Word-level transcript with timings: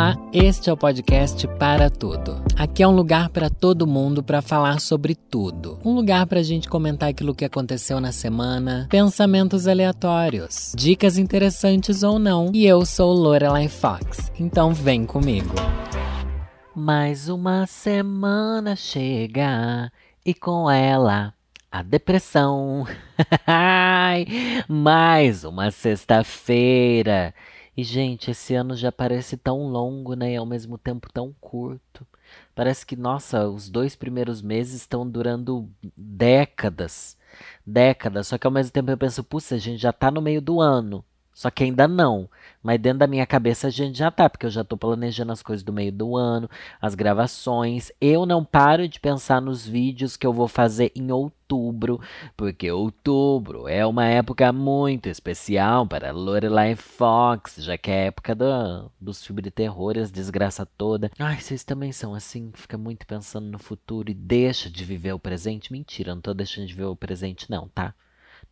Olá, 0.00 0.16
este 0.32 0.70
é 0.70 0.72
o 0.72 0.78
podcast 0.78 1.46
Para 1.58 1.90
Tudo. 1.90 2.42
Aqui 2.56 2.82
é 2.82 2.88
um 2.88 2.96
lugar 2.96 3.28
para 3.28 3.50
todo 3.50 3.86
mundo 3.86 4.22
para 4.22 4.40
falar 4.40 4.80
sobre 4.80 5.14
tudo. 5.14 5.78
Um 5.84 5.92
lugar 5.92 6.26
para 6.26 6.40
a 6.40 6.42
gente 6.42 6.70
comentar 6.70 7.10
aquilo 7.10 7.34
que 7.34 7.44
aconteceu 7.44 8.00
na 8.00 8.10
semana, 8.10 8.86
pensamentos 8.88 9.68
aleatórios, 9.68 10.72
dicas 10.74 11.18
interessantes 11.18 12.02
ou 12.02 12.18
não. 12.18 12.50
E 12.54 12.64
eu 12.64 12.86
sou 12.86 13.12
Lorelai 13.12 13.68
Fox, 13.68 14.32
então 14.40 14.72
vem 14.72 15.04
comigo. 15.04 15.54
Mais 16.74 17.28
uma 17.28 17.66
semana 17.66 18.74
chega 18.76 19.92
e 20.24 20.32
com 20.32 20.70
ela 20.70 21.34
a 21.70 21.82
depressão. 21.82 22.86
Mais 24.66 25.44
uma 25.44 25.70
sexta-feira 25.70 27.34
e, 27.80 27.84
gente, 27.84 28.30
esse 28.30 28.54
ano 28.54 28.76
já 28.76 28.92
parece 28.92 29.36
tão 29.36 29.68
longo, 29.68 30.14
né? 30.14 30.32
E 30.32 30.36
ao 30.36 30.44
mesmo 30.46 30.76
tempo 30.76 31.10
tão 31.12 31.34
curto. 31.40 32.06
Parece 32.54 32.84
que, 32.84 32.94
nossa, 32.94 33.48
os 33.48 33.70
dois 33.70 33.96
primeiros 33.96 34.42
meses 34.42 34.74
estão 34.74 35.08
durando 35.08 35.68
décadas. 35.96 37.16
Décadas. 37.66 38.26
Só 38.28 38.38
que 38.38 38.46
ao 38.46 38.52
mesmo 38.52 38.72
tempo 38.72 38.90
eu 38.90 38.98
penso, 38.98 39.24
puxa, 39.24 39.54
a 39.54 39.58
gente 39.58 39.80
já 39.80 39.92
tá 39.92 40.10
no 40.10 40.20
meio 40.20 40.42
do 40.42 40.60
ano. 40.60 41.04
Só 41.40 41.50
que 41.50 41.64
ainda 41.64 41.88
não. 41.88 42.28
Mas 42.62 42.78
dentro 42.78 42.98
da 42.98 43.06
minha 43.06 43.24
cabeça 43.24 43.68
a 43.68 43.70
gente 43.70 43.96
já 43.96 44.10
tá, 44.10 44.28
porque 44.28 44.44
eu 44.44 44.50
já 44.50 44.62
tô 44.62 44.76
planejando 44.76 45.32
as 45.32 45.42
coisas 45.42 45.62
do 45.62 45.72
meio 45.72 45.90
do 45.90 46.14
ano, 46.14 46.50
as 46.78 46.94
gravações. 46.94 47.90
Eu 47.98 48.26
não 48.26 48.44
paro 48.44 48.86
de 48.86 49.00
pensar 49.00 49.40
nos 49.40 49.66
vídeos 49.66 50.18
que 50.18 50.26
eu 50.26 50.34
vou 50.34 50.46
fazer 50.46 50.92
em 50.94 51.10
outubro, 51.10 51.98
porque 52.36 52.70
outubro 52.70 53.66
é 53.66 53.86
uma 53.86 54.04
época 54.04 54.52
muito 54.52 55.08
especial 55.08 55.86
para 55.86 56.12
Lorelai 56.12 56.76
Fox, 56.76 57.56
já 57.56 57.78
que 57.78 57.90
é 57.90 57.94
a 57.94 58.06
época 58.08 58.34
do, 58.34 58.92
dos 59.00 59.24
filmes 59.24 59.44
de 59.44 59.50
terror, 59.50 59.96
as 59.96 60.10
desgraça 60.10 60.66
toda. 60.66 61.10
Ai, 61.18 61.40
vocês 61.40 61.64
também 61.64 61.90
são 61.90 62.14
assim, 62.14 62.52
fica 62.52 62.76
muito 62.76 63.06
pensando 63.06 63.46
no 63.46 63.58
futuro 63.58 64.10
e 64.10 64.14
deixa 64.14 64.68
de 64.68 64.84
viver 64.84 65.14
o 65.14 65.18
presente? 65.18 65.72
Mentira, 65.72 66.14
não 66.14 66.20
tô 66.20 66.34
deixando 66.34 66.66
de 66.66 66.74
viver 66.74 66.88
o 66.88 66.94
presente 66.94 67.50
não, 67.50 67.66
tá? 67.66 67.94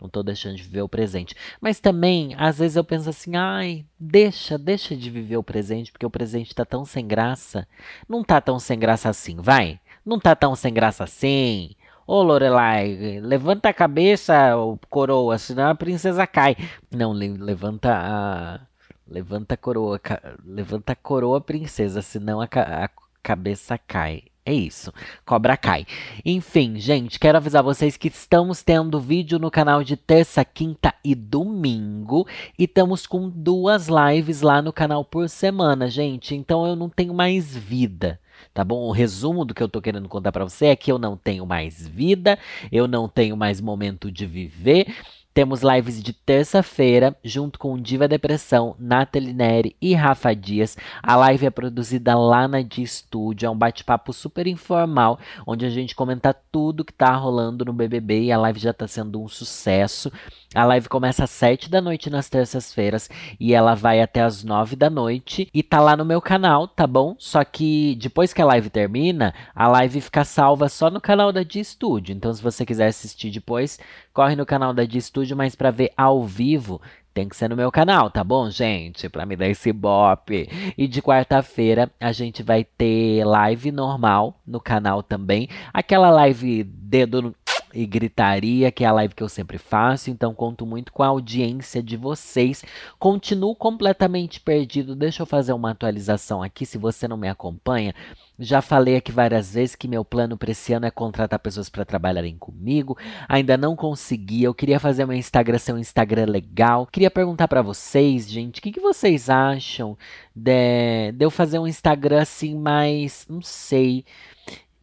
Não 0.01 0.09
tô 0.09 0.23
deixando 0.23 0.57
de 0.57 0.63
viver 0.63 0.83
o 0.83 0.89
presente. 0.89 1.35
Mas 1.61 1.81
também, 1.81 2.35
às 2.39 2.59
vezes 2.59 2.77
eu 2.77 2.85
penso 2.85 3.11
assim, 3.11 3.37
ai, 3.37 3.85
deixa, 3.99 4.57
deixa 4.57 4.97
de 4.97 5.11
viver 5.11 5.37
o 5.37 5.43
presente, 5.43 5.91
porque 5.91 6.07
o 6.07 6.11
presente 6.11 6.55
tá 6.55 6.65
tão 6.65 6.85
sem 6.85 7.07
graça. 7.07 7.67
Não 8.09 8.23
tá 8.23 8.41
tão 8.41 8.59
sem 8.59 8.79
graça 8.79 9.09
assim, 9.09 9.37
vai. 9.37 9.81
Não 10.05 10.19
tá 10.19 10.37
tão 10.37 10.55
sem 10.55 10.73
graça 10.73 11.05
assim. 11.05 11.75
Ô 12.07 12.23
Lorelai, 12.23 13.21
levanta 13.21 13.69
a 13.69 13.75
cabeça, 13.75 14.55
coroa, 14.89 15.37
senão 15.37 15.69
a 15.69 15.75
princesa 15.75 16.27
cai. 16.27 16.57
Não, 16.91 17.13
levanta 17.13 17.91
a. 17.93 18.61
Levanta 19.07 19.55
a 19.55 19.57
coroa, 19.57 20.01
levanta 20.45 20.93
a 20.93 20.97
coroa, 20.97 21.41
princesa, 21.41 22.03
senão 22.03 22.41
a, 22.41 22.45
a 22.45 22.91
cabeça 23.23 23.79
cai. 23.79 24.25
É 24.49 24.53
isso, 24.55 24.91
Cobra 25.27 25.59
cai. 25.59 25.87
Enfim, 26.25 26.81
gente, 26.81 27.21
quero 27.21 27.37
avisar 27.37 27.63
vocês 27.63 27.99
que 27.99 28.09
estamos 28.09 28.63
tendo 28.63 28.99
vídeo 28.99 29.39
no 29.39 29.51
canal 29.51 29.85
de 29.85 29.95
terça, 29.95 30.43
quinta 30.43 30.95
e 31.05 31.15
domingo. 31.15 32.27
E 32.59 32.65
estamos 32.65 33.07
com 33.07 33.29
duas 33.29 33.89
lives 33.89 34.41
lá 34.41 34.63
no 34.63 34.73
canal 34.73 35.05
por 35.05 35.29
semana, 35.29 35.91
gente. 35.91 36.35
Então 36.35 36.67
eu 36.67 36.75
não 36.75 36.89
tenho 36.89 37.13
mais 37.13 37.55
vida 37.55 38.19
tá 38.55 38.65
bom? 38.65 38.87
O 38.87 38.93
resumo 38.93 39.45
do 39.45 39.55
que 39.55 39.63
eu 39.63 39.69
tô 39.69 39.81
querendo 39.81 40.09
contar 40.09 40.33
para 40.33 40.45
você 40.45 40.67
é 40.67 40.77
que 40.77 40.91
eu 40.91 40.99
não 40.99 41.17
tenho 41.17 41.45
mais 41.45 41.87
vida, 41.87 42.39
eu 42.71 42.87
não 42.87 43.09
tenho 43.09 43.37
mais 43.37 43.61
momento 43.61 44.11
de 44.11 44.27
viver 44.27 44.95
temos 45.39 45.63
lives 45.63 46.03
de 46.03 46.13
terça-feira, 46.13 47.17
junto 47.23 47.61
com 47.61 47.81
Diva 47.81 48.09
Depressão, 48.09 48.75
Nathalie 48.77 49.33
Neri 49.33 49.77
e 49.81 49.95
Rafa 49.95 50.35
Dias. 50.35 50.77
A 51.01 51.15
live 51.15 51.47
é 51.47 51.51
produzida 51.51 52.19
lá 52.19 52.49
na 52.49 52.61
Di 52.61 52.85
Studio, 52.85 53.47
é 53.47 53.49
um 53.49 53.57
bate-papo 53.57 54.13
super 54.13 54.49
informal, 54.49 55.17
onde 55.47 55.65
a 55.65 55.71
gente 55.71 55.95
comenta 55.95 56.35
tudo 56.35 56.85
que 56.85 56.93
tá 56.93 57.15
rolando 57.15 57.65
no 57.65 57.73
BBB 57.73 58.23
e 58.23 58.33
a 58.33 58.37
live 58.37 58.59
já 58.59 58.73
tá 58.73 58.89
sendo 58.89 59.23
um 59.23 59.29
sucesso. 59.29 60.11
A 60.55 60.65
live 60.65 60.89
começa 60.89 61.23
às 61.23 61.31
7 61.31 61.71
da 61.71 61.81
noite 61.81 62.11
nas 62.11 62.29
terças-feiras 62.29 63.09
e 63.39 63.55
ela 63.55 63.75
vai 63.75 64.01
até 64.01 64.23
às 64.23 64.43
9 64.43 64.75
da 64.75 64.91
noite 64.91 65.49
e 65.55 65.63
tá 65.63 65.79
lá 65.79 65.95
no 65.95 66.07
meu 66.07 66.23
canal, 66.23 66.67
tá 66.67 66.87
bom? 66.87 67.15
Só 67.19 67.45
que 67.45 67.95
depois 67.97 68.33
que 68.33 68.43
a 68.43 68.47
live 68.47 68.71
termina, 68.71 69.35
a 69.55 69.69
live 69.69 70.01
fica 70.01 70.25
salva 70.25 70.69
só 70.69 70.91
no 70.91 71.01
canal 71.01 71.31
da 71.33 71.45
Di 71.45 71.63
Studio. 71.63 72.13
Então 72.13 72.33
se 72.33 72.43
você 72.43 72.67
quiser 72.67 72.87
assistir 72.87 73.31
depois, 73.31 73.79
corre 74.19 74.35
no 74.35 74.45
canal 74.45 74.75
da 74.75 74.85
Di 74.85 75.01
Studio, 75.01 75.37
mas 75.37 75.55
para 75.55 75.71
ver 75.71 75.93
ao 75.97 76.25
vivo 76.25 76.81
tem 77.15 77.29
que 77.29 77.37
ser 77.37 77.49
no 77.49 77.55
meu 77.55 77.71
canal, 77.71 78.11
tá 78.11 78.25
bom, 78.25 78.51
gente? 78.51 79.09
Para 79.09 79.25
me 79.25 79.37
dar 79.37 79.47
esse 79.47 79.73
bop. 79.73 80.49
E 80.77 80.89
de 80.89 81.01
quarta-feira 81.01 81.89
a 82.01 82.11
gente 82.11 82.43
vai 82.43 82.65
ter 82.65 83.25
live 83.25 83.71
normal 83.71 84.41
no 84.45 84.61
canal 84.61 85.05
também. 85.05 85.49
Aquela 85.73 86.11
live 86.11 86.65
dedo 86.65 87.23
no 87.23 87.35
e 87.73 87.87
gritaria, 87.87 88.73
que 88.73 88.83
é 88.83 88.89
a 88.89 88.93
live 88.93 89.15
que 89.15 89.23
eu 89.23 89.29
sempre 89.29 89.59
faço, 89.59 90.11
então 90.11 90.35
conto 90.35 90.65
muito 90.67 90.93
com 90.93 91.03
a 91.03 91.09
audiência 91.09 91.83
de 91.83 91.97
vocês. 91.97 92.65
Continuo 92.99 93.55
completamente 93.55 94.41
perdido. 94.41 94.97
Deixa 94.97 95.23
eu 95.23 95.27
fazer 95.27 95.53
uma 95.53 95.71
atualização 95.71 96.43
aqui, 96.43 96.65
se 96.65 96.79
você 96.79 97.07
não 97.07 97.17
me 97.17 97.29
acompanha. 97.29 97.95
Já 98.39 98.63
falei 98.63 98.97
aqui 98.97 99.11
várias 99.11 99.55
vezes 99.55 99.75
que 99.75 99.89
meu 99.89 100.05
plano 100.05 100.39
para 100.39 100.53
esse 100.53 100.73
ano 100.73 100.87
é 100.87 100.91
contratar 100.91 101.41
pessoas 101.41 101.69
para 101.69 101.85
trabalharem 101.85 102.39
comigo. 102.39 102.97
Ainda 103.29 103.57
não 103.57 103.75
consegui. 103.75 104.45
Eu 104.45 104.55
queria 104.55 104.79
fazer 104.79 105.05
meu 105.07 105.17
Instagram 105.17 105.59
ser 105.59 105.73
um 105.73 105.79
Instagram 105.79 106.27
legal. 106.27 106.87
Queria 106.87 107.11
perguntar 107.11 107.49
para 107.49 107.63
vocês, 107.63 108.29
gente, 108.29 108.61
o 108.61 108.63
que, 108.63 108.71
que 108.71 108.81
vocês 108.81 109.29
acham 109.29 109.99
de, 110.35 111.13
de 111.13 111.25
eu 111.25 111.31
fazer 111.31 111.59
um 111.59 111.67
Instagram 111.67 112.23
assim 112.23 112.55
mais, 112.57 113.27
não 113.29 113.43
sei, 113.43 114.05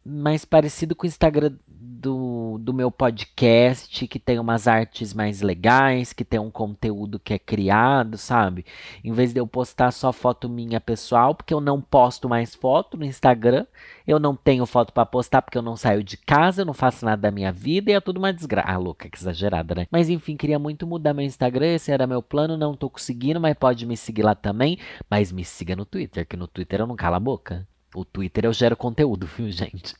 mais 0.04 0.44
parecido 0.44 0.94
com 0.94 1.06
o 1.06 1.08
Instagram 1.08 1.54
do, 1.78 2.58
do 2.58 2.72
meu 2.72 2.90
podcast, 2.90 4.06
que 4.06 4.18
tem 4.18 4.38
umas 4.38 4.66
artes 4.66 5.12
mais 5.12 5.42
legais, 5.42 6.12
que 6.12 6.24
tem 6.24 6.40
um 6.40 6.50
conteúdo 6.50 7.18
que 7.18 7.34
é 7.34 7.38
criado, 7.38 8.16
sabe? 8.16 8.64
Em 9.04 9.12
vez 9.12 9.32
de 9.32 9.40
eu 9.40 9.46
postar 9.46 9.90
só 9.90 10.12
foto 10.12 10.48
minha 10.48 10.80
pessoal, 10.80 11.34
porque 11.34 11.52
eu 11.52 11.60
não 11.60 11.80
posto 11.80 12.28
mais 12.28 12.54
foto 12.54 12.96
no 12.96 13.04
Instagram, 13.04 13.66
eu 14.06 14.18
não 14.18 14.34
tenho 14.36 14.64
foto 14.66 14.92
para 14.92 15.04
postar 15.04 15.42
porque 15.42 15.58
eu 15.58 15.62
não 15.62 15.76
saio 15.76 16.02
de 16.02 16.16
casa, 16.16 16.62
eu 16.62 16.66
não 16.66 16.74
faço 16.74 17.04
nada 17.04 17.22
da 17.22 17.30
minha 17.30 17.52
vida 17.52 17.90
e 17.90 17.94
é 17.94 18.00
tudo 18.00 18.18
uma 18.18 18.32
desgraça. 18.32 18.70
Ah, 18.70 18.78
louca, 18.78 19.08
que 19.08 19.18
exagerada, 19.18 19.74
né? 19.74 19.86
Mas 19.90 20.08
enfim, 20.08 20.36
queria 20.36 20.58
muito 20.58 20.86
mudar 20.86 21.14
meu 21.14 21.24
Instagram, 21.24 21.74
esse 21.74 21.92
era 21.92 22.06
meu 22.06 22.22
plano, 22.22 22.56
não 22.56 22.76
tô 22.76 22.88
conseguindo, 22.88 23.40
mas 23.40 23.54
pode 23.54 23.84
me 23.86 23.96
seguir 23.96 24.22
lá 24.22 24.34
também. 24.34 24.78
Mas 25.10 25.32
me 25.32 25.44
siga 25.44 25.76
no 25.76 25.84
Twitter, 25.84 26.26
que 26.26 26.36
no 26.36 26.46
Twitter 26.46 26.80
eu 26.80 26.86
não 26.86 26.96
calo 26.96 27.16
a 27.16 27.20
boca. 27.20 27.66
O 27.94 28.04
Twitter 28.04 28.44
eu 28.44 28.52
gero 28.52 28.76
conteúdo, 28.76 29.26
viu, 29.26 29.48
gente? 29.52 29.94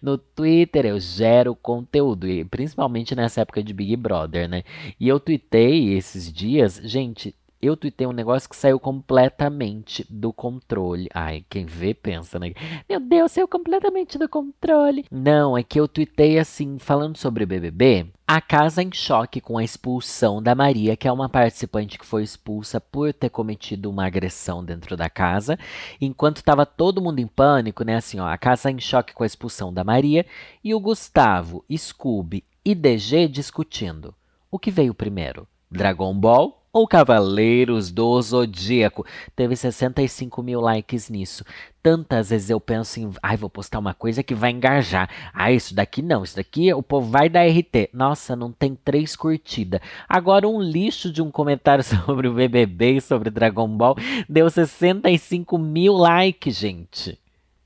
No 0.00 0.16
Twitter 0.16 0.86
eu 0.86 0.98
gero 0.98 1.54
conteúdo, 1.54 2.28
e 2.28 2.44
principalmente 2.44 3.14
nessa 3.14 3.42
época 3.42 3.62
de 3.62 3.72
Big 3.72 3.96
Brother, 3.96 4.48
né? 4.48 4.62
E 4.98 5.08
eu 5.08 5.20
tuitei 5.20 5.94
esses 5.94 6.32
dias, 6.32 6.80
gente, 6.82 7.34
eu 7.62 7.76
tuitei 7.76 8.08
um 8.08 8.12
negócio 8.12 8.48
que 8.48 8.56
saiu 8.56 8.80
completamente 8.80 10.04
do 10.10 10.32
controle. 10.32 11.08
Ai, 11.14 11.44
quem 11.48 11.64
vê 11.64 11.94
pensa, 11.94 12.36
né? 12.36 12.52
Meu 12.88 12.98
Deus, 12.98 13.30
saiu 13.30 13.46
completamente 13.46 14.18
do 14.18 14.28
controle. 14.28 15.04
Não, 15.08 15.56
é 15.56 15.62
que 15.62 15.78
eu 15.78 15.86
tuitei 15.86 16.40
assim, 16.40 16.76
falando 16.80 17.16
sobre 17.16 17.46
BBB. 17.46 18.08
A 18.26 18.40
casa 18.40 18.82
em 18.82 18.92
choque 18.92 19.40
com 19.40 19.58
a 19.58 19.62
expulsão 19.64 20.42
da 20.42 20.56
Maria, 20.56 20.96
que 20.96 21.06
é 21.06 21.12
uma 21.12 21.28
participante 21.28 21.98
que 21.98 22.06
foi 22.06 22.24
expulsa 22.24 22.80
por 22.80 23.12
ter 23.12 23.30
cometido 23.30 23.88
uma 23.88 24.06
agressão 24.06 24.64
dentro 24.64 24.96
da 24.96 25.08
casa. 25.08 25.56
Enquanto 26.00 26.38
estava 26.38 26.66
todo 26.66 27.00
mundo 27.00 27.20
em 27.20 27.26
pânico, 27.28 27.84
né? 27.84 27.94
Assim, 27.94 28.18
ó, 28.18 28.26
a 28.26 28.36
casa 28.36 28.72
em 28.72 28.80
choque 28.80 29.14
com 29.14 29.22
a 29.22 29.26
expulsão 29.26 29.72
da 29.72 29.84
Maria 29.84 30.26
e 30.64 30.74
o 30.74 30.80
Gustavo, 30.80 31.64
Scooby 31.70 32.42
e 32.64 32.74
DG 32.74 33.28
discutindo. 33.28 34.12
O 34.50 34.58
que 34.58 34.70
veio 34.70 34.94
primeiro? 34.94 35.46
Dragon 35.70 36.12
Ball 36.14 36.61
ou 36.72 36.88
Cavaleiros 36.88 37.90
do 37.90 38.20
Zodíaco. 38.22 39.04
Teve 39.36 39.54
65 39.54 40.42
mil 40.42 40.60
likes 40.60 41.10
nisso. 41.10 41.44
Tantas 41.82 42.30
vezes 42.30 42.48
eu 42.48 42.60
penso 42.60 43.00
em, 43.00 43.10
ai, 43.22 43.36
vou 43.36 43.50
postar 43.50 43.78
uma 43.78 43.92
coisa 43.92 44.22
que 44.22 44.34
vai 44.34 44.52
engajar. 44.52 45.10
Ah, 45.34 45.52
isso 45.52 45.74
daqui 45.74 46.00
não, 46.00 46.24
isso 46.24 46.36
daqui 46.36 46.72
o 46.72 46.82
povo 46.82 47.10
vai 47.10 47.28
dar 47.28 47.46
RT. 47.46 47.90
Nossa, 47.92 48.34
não 48.34 48.50
tem 48.52 48.74
três 48.74 49.14
curtidas. 49.14 49.80
Agora, 50.08 50.48
um 50.48 50.62
lixo 50.62 51.12
de 51.12 51.20
um 51.20 51.30
comentário 51.30 51.84
sobre 51.84 52.28
o 52.28 52.34
BBB 52.34 52.96
e 52.96 53.00
sobre 53.00 53.30
Dragon 53.30 53.68
Ball 53.68 53.96
deu 54.28 54.48
65 54.48 55.58
mil 55.58 55.92
likes, 55.94 56.56
gente. 56.56 57.21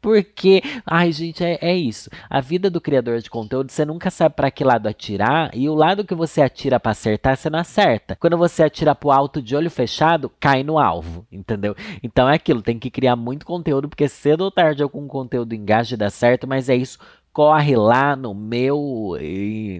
Porque, 0.06 0.62
ai, 0.87 1.11
gente, 1.11 1.43
é, 1.43 1.58
é 1.61 1.75
isso. 1.75 2.08
A 2.31 2.41
vida 2.41 2.70
do 2.70 2.81
criador 2.81 3.19
de 3.19 3.29
conteúdo, 3.29 3.73
você 3.73 3.85
nunca 3.85 4.08
sabe 4.08 4.37
para 4.37 4.53
que 4.53 4.62
lado 4.62 4.87
atirar, 4.87 5.50
e 5.53 5.69
o 5.69 5.75
lado 5.75 6.05
que 6.05 6.14
você 6.14 6.41
atira 6.41 6.79
para 6.79 6.93
acertar, 6.93 7.37
você 7.37 7.50
não 7.50 7.58
acerta. 7.58 8.14
Quando 8.14 8.38
você 8.38 8.62
atira 8.62 8.94
pro 8.94 9.11
alto 9.11 9.43
de 9.43 9.56
olho 9.56 9.69
fechado, 9.69 10.31
cai 10.38 10.62
no 10.62 10.79
alvo, 10.79 11.26
entendeu? 11.32 11.75
Então 12.05 12.31
é 12.31 12.37
aquilo, 12.37 12.62
tem 12.62 12.79
que 12.79 12.88
criar 12.88 13.17
muito 13.17 13.44
conteúdo, 13.44 13.88
porque 13.88 14.06
cedo 14.06 14.43
ou 14.43 14.50
tarde 14.53 14.81
algum 14.81 15.08
conteúdo 15.08 15.56
engaja 15.56 15.97
e 15.97 15.99
dá 15.99 16.08
certo, 16.08 16.47
mas 16.47 16.69
é 16.69 16.76
isso 16.76 17.00
corre 17.32 17.76
lá 17.76 18.17
no 18.17 18.32
meu 18.32 19.12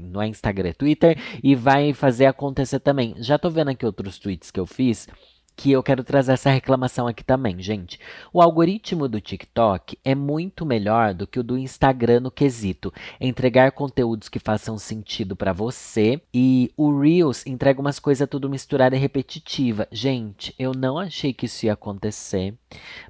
no 0.03 0.23
Instagram, 0.23 0.73
Twitter 0.77 1.17
e 1.43 1.55
vai 1.55 1.95
fazer 1.95 2.27
acontecer 2.27 2.81
também. 2.81 3.15
Já 3.17 3.39
tô 3.39 3.49
vendo 3.49 3.71
aqui 3.71 3.87
outros 3.87 4.19
tweets 4.19 4.51
que 4.51 4.61
eu 4.61 4.67
fiz 4.67 5.09
que 5.57 5.73
eu 5.73 5.83
quero 5.83 6.05
trazer 6.05 6.33
essa 6.33 6.51
reclamação 6.51 7.07
aqui 7.07 7.25
também, 7.25 7.61
gente. 7.61 7.99
O 8.33 8.43
algoritmo 8.43 9.09
do 9.09 9.21
TikTok 9.21 9.99
é 10.05 10.15
muito 10.15 10.67
melhor 10.67 11.15
do 11.15 11.27
que 11.27 11.41
o 11.41 11.43
do 11.43 11.57
Instagram 11.57 12.21
no 12.21 12.31
quesito 12.31 12.93
entregar 13.19 13.73
conteúdos 13.73 14.29
que 14.29 14.39
façam 14.39 14.77
sentido 14.77 15.35
para 15.35 15.55
você 15.55 16.21
e 16.33 16.71
o 16.77 17.01
Reels 17.01 17.47
entrega 17.47 17.81
umas 17.81 17.99
coisas 17.99 18.29
tudo 18.29 18.51
misturada 18.51 18.95
e 18.95 18.99
repetitiva. 18.99 19.89
Gente, 19.91 20.55
eu 20.59 20.73
não 20.73 20.99
achei 20.99 21.33
que 21.33 21.47
isso 21.47 21.65
ia 21.65 21.73
acontecer, 21.73 22.55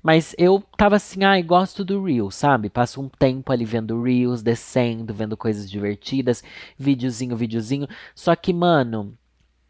mas 0.01 0.35
eu 0.39 0.63
tava 0.77 0.97
assim, 0.97 1.25
ai, 1.25 1.41
ah, 1.41 1.45
gosto 1.45 1.85
do 1.85 2.05
Reels, 2.05 2.37
sabe? 2.37 2.71
Passo 2.71 3.01
um 3.01 3.09
tempo 3.09 3.51
ali 3.51 3.65
vendo 3.65 4.01
Reels, 4.01 4.43
descendo, 4.43 5.13
vendo 5.13 5.37
coisas 5.37 5.69
divertidas, 5.69 6.45
videozinho, 6.79 7.37
videozinho. 7.37 7.89
Só 8.15 8.37
que, 8.37 8.53
mano, 8.53 9.17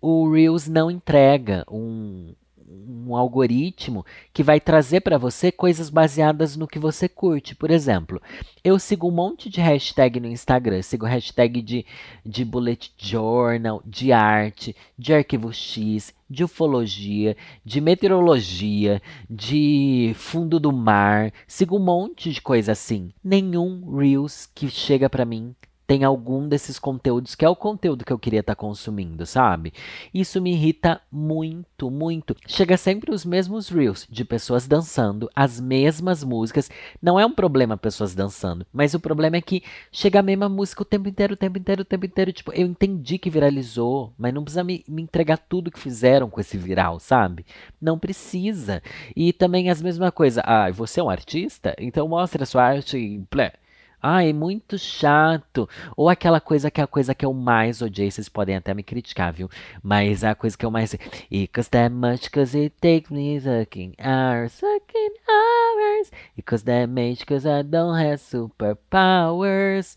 o 0.00 0.30
Reels 0.30 0.68
não 0.68 0.90
entrega 0.90 1.64
um, 1.70 2.34
um 2.68 3.14
algoritmo 3.14 4.04
que 4.32 4.42
vai 4.42 4.60
trazer 4.60 5.00
para 5.00 5.18
você 5.18 5.52
coisas 5.52 5.88
baseadas 5.88 6.56
no 6.56 6.66
que 6.66 6.78
você 6.78 7.08
curte. 7.08 7.54
Por 7.54 7.70
exemplo, 7.70 8.20
eu 8.64 8.78
sigo 8.78 9.08
um 9.08 9.12
monte 9.12 9.48
de 9.48 9.60
hashtag 9.60 10.18
no 10.20 10.26
Instagram. 10.26 10.82
Sigo 10.82 11.06
hashtag 11.06 11.62
de, 11.62 11.86
de 12.24 12.44
bullet 12.44 12.92
journal, 12.98 13.82
de 13.84 14.12
arte, 14.12 14.74
de 14.98 15.14
arquivo 15.14 15.52
X, 15.52 16.12
de 16.28 16.44
ufologia, 16.44 17.36
de 17.64 17.80
meteorologia, 17.80 19.00
de 19.30 20.12
fundo 20.16 20.58
do 20.58 20.72
mar. 20.72 21.32
Sigo 21.46 21.76
um 21.76 21.84
monte 21.84 22.32
de 22.32 22.40
coisa 22.40 22.72
assim. 22.72 23.12
Nenhum 23.22 23.96
Reels 23.96 24.50
que 24.54 24.68
chega 24.68 25.08
para 25.08 25.24
mim 25.24 25.54
tem 25.86 26.04
algum 26.04 26.48
desses 26.48 26.78
conteúdos 26.78 27.34
que 27.34 27.44
é 27.44 27.48
o 27.48 27.54
conteúdo 27.54 28.04
que 28.04 28.12
eu 28.12 28.18
queria 28.18 28.40
estar 28.40 28.54
tá 28.54 28.60
consumindo, 28.60 29.24
sabe? 29.24 29.72
Isso 30.12 30.40
me 30.40 30.52
irrita 30.52 31.00
muito, 31.10 31.90
muito. 31.90 32.34
Chega 32.46 32.76
sempre 32.76 33.12
os 33.12 33.24
mesmos 33.24 33.68
reels 33.68 34.06
de 34.10 34.24
pessoas 34.24 34.66
dançando 34.66 35.30
as 35.34 35.60
mesmas 35.60 36.24
músicas. 36.24 36.68
Não 37.00 37.20
é 37.20 37.24
um 37.24 37.32
problema 37.32 37.76
pessoas 37.76 38.14
dançando, 38.14 38.66
mas 38.72 38.94
o 38.94 39.00
problema 39.00 39.36
é 39.36 39.40
que 39.40 39.62
chega 39.92 40.18
a 40.18 40.22
mesma 40.22 40.48
música 40.48 40.82
o 40.82 40.84
tempo 40.84 41.08
inteiro, 41.08 41.34
o 41.34 41.36
tempo 41.36 41.58
inteiro, 41.58 41.82
o 41.82 41.84
tempo 41.84 42.06
inteiro. 42.06 42.32
Tipo, 42.32 42.52
eu 42.52 42.66
entendi 42.66 43.18
que 43.18 43.30
viralizou, 43.30 44.12
mas 44.18 44.34
não 44.34 44.42
precisa 44.42 44.64
me, 44.64 44.84
me 44.88 45.02
entregar 45.02 45.38
tudo 45.38 45.70
que 45.70 45.78
fizeram 45.78 46.28
com 46.28 46.40
esse 46.40 46.58
viral, 46.58 46.98
sabe? 46.98 47.46
Não 47.80 47.98
precisa. 47.98 48.82
E 49.14 49.32
também 49.32 49.70
as 49.70 49.80
mesmas 49.80 50.10
coisas. 50.10 50.42
Ah, 50.44 50.70
você 50.70 51.00
é 51.00 51.02
um 51.02 51.10
artista? 51.10 51.74
Então 51.78 52.08
mostra 52.08 52.42
a 52.42 52.46
sua 52.46 52.64
arte 52.64 52.96
e 52.98 53.18
Ai, 54.08 54.32
muito 54.32 54.78
chato. 54.78 55.68
Ou 55.96 56.08
aquela 56.08 56.40
coisa 56.40 56.70
que 56.70 56.80
é 56.80 56.84
a 56.84 56.86
coisa 56.86 57.12
que 57.12 57.26
eu 57.26 57.32
mais 57.34 57.82
odiei, 57.82 58.08
vocês 58.08 58.28
podem 58.28 58.54
até 58.54 58.72
me 58.72 58.84
criticar, 58.84 59.32
viu? 59.32 59.50
Mas 59.82 60.22
a 60.22 60.32
coisa 60.32 60.56
que 60.56 60.64
eu 60.64 60.70
mais. 60.70 60.94
It 60.94 61.48
costs 61.48 61.70
that 61.70 61.92
much 61.92 62.30
cause 62.30 62.56
it 62.56 62.76
takes 62.80 63.10
me 63.10 63.40
sucking 63.40 63.96
hours, 63.98 64.52
sucking 64.52 65.10
hours. 65.28 66.12
It 66.38 66.42
costs 66.46 66.64
that 66.66 66.86
much 66.86 67.26
cause 67.26 67.48
I 67.48 67.64
don't 67.64 67.98
have 67.98 68.20
superpowers. 68.20 69.96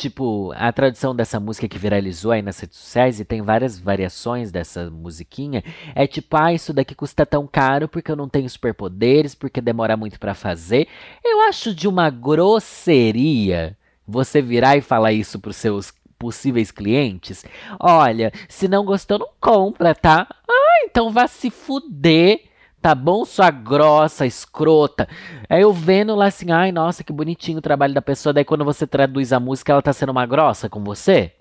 Tipo, 0.00 0.50
a 0.56 0.72
tradução 0.72 1.14
dessa 1.14 1.38
música 1.38 1.68
que 1.68 1.76
viralizou 1.76 2.32
aí 2.32 2.40
nas 2.40 2.58
redes 2.58 2.78
sociais 2.78 3.20
e 3.20 3.24
tem 3.24 3.42
várias 3.42 3.78
variações 3.78 4.50
dessa 4.50 4.88
musiquinha, 4.88 5.62
é 5.94 6.06
tipo, 6.06 6.38
ah, 6.38 6.54
isso 6.54 6.72
daqui 6.72 6.94
custa 6.94 7.26
tão 7.26 7.46
caro 7.46 7.86
porque 7.86 8.10
eu 8.10 8.16
não 8.16 8.26
tenho 8.26 8.48
superpoderes, 8.48 9.34
porque 9.34 9.60
demora 9.60 9.98
muito 9.98 10.18
para 10.18 10.32
fazer. 10.32 10.88
Eu 11.22 11.42
acho 11.42 11.74
de 11.74 11.86
uma 11.86 12.08
grosseria 12.08 13.76
você 14.06 14.40
virar 14.40 14.78
e 14.78 14.80
falar 14.80 15.12
isso 15.12 15.38
pros 15.38 15.56
seus 15.56 15.92
possíveis 16.18 16.70
clientes. 16.70 17.44
Olha, 17.78 18.32
se 18.48 18.68
não 18.68 18.86
gostou, 18.86 19.18
não 19.18 19.28
compra, 19.38 19.94
tá? 19.94 20.26
Ah, 20.48 20.86
então 20.86 21.10
vá 21.10 21.26
se 21.26 21.50
fuder. 21.50 22.40
Tá 22.80 22.94
bom, 22.94 23.26
sua 23.26 23.50
grossa, 23.50 24.24
escrota. 24.24 25.06
Aí 25.50 25.60
eu 25.60 25.72
vendo 25.72 26.14
lá 26.14 26.26
assim, 26.26 26.50
ai, 26.50 26.72
nossa, 26.72 27.04
que 27.04 27.12
bonitinho 27.12 27.58
o 27.58 27.62
trabalho 27.62 27.92
da 27.92 28.00
pessoa. 28.00 28.32
Daí 28.32 28.44
quando 28.44 28.64
você 28.64 28.86
traduz 28.86 29.34
a 29.34 29.40
música, 29.40 29.72
ela 29.72 29.82
tá 29.82 29.92
sendo 29.92 30.12
uma 30.12 30.24
grossa 30.24 30.68
com 30.68 30.82
você? 30.82 31.34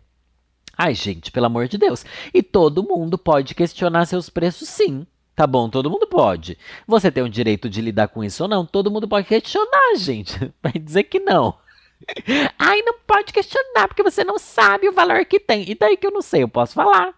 Ai, 0.77 0.93
gente, 0.93 1.31
pelo 1.31 1.45
amor 1.45 1.69
de 1.69 1.77
Deus. 1.77 2.05
E 2.33 2.43
todo 2.43 2.83
mundo 2.83 3.17
pode 3.17 3.55
questionar 3.55 4.05
seus 4.05 4.29
preços, 4.29 4.67
sim. 4.67 5.07
Tá 5.33 5.47
bom, 5.47 5.69
todo 5.69 5.89
mundo 5.89 6.07
pode. 6.07 6.57
Você 6.85 7.09
tem 7.09 7.23
o 7.23 7.29
direito 7.29 7.69
de 7.69 7.81
lidar 7.81 8.09
com 8.09 8.21
isso 8.21 8.43
ou 8.43 8.49
não? 8.49 8.65
Todo 8.65 8.91
mundo 8.91 9.07
pode 9.07 9.25
questionar, 9.25 9.95
gente. 9.95 10.53
Vai 10.61 10.73
dizer 10.73 11.03
que 11.03 11.21
não. 11.21 11.57
Ai, 12.59 12.81
não 12.81 12.95
pode 13.07 13.31
questionar, 13.31 13.87
porque 13.87 14.03
você 14.03 14.25
não 14.25 14.37
sabe 14.37 14.89
o 14.89 14.93
valor 14.93 15.23
que 15.25 15.39
tem. 15.39 15.69
E 15.69 15.75
daí 15.75 15.95
que 15.95 16.05
eu 16.05 16.11
não 16.11 16.21
sei, 16.21 16.43
eu 16.43 16.49
posso 16.49 16.73
falar. 16.73 17.13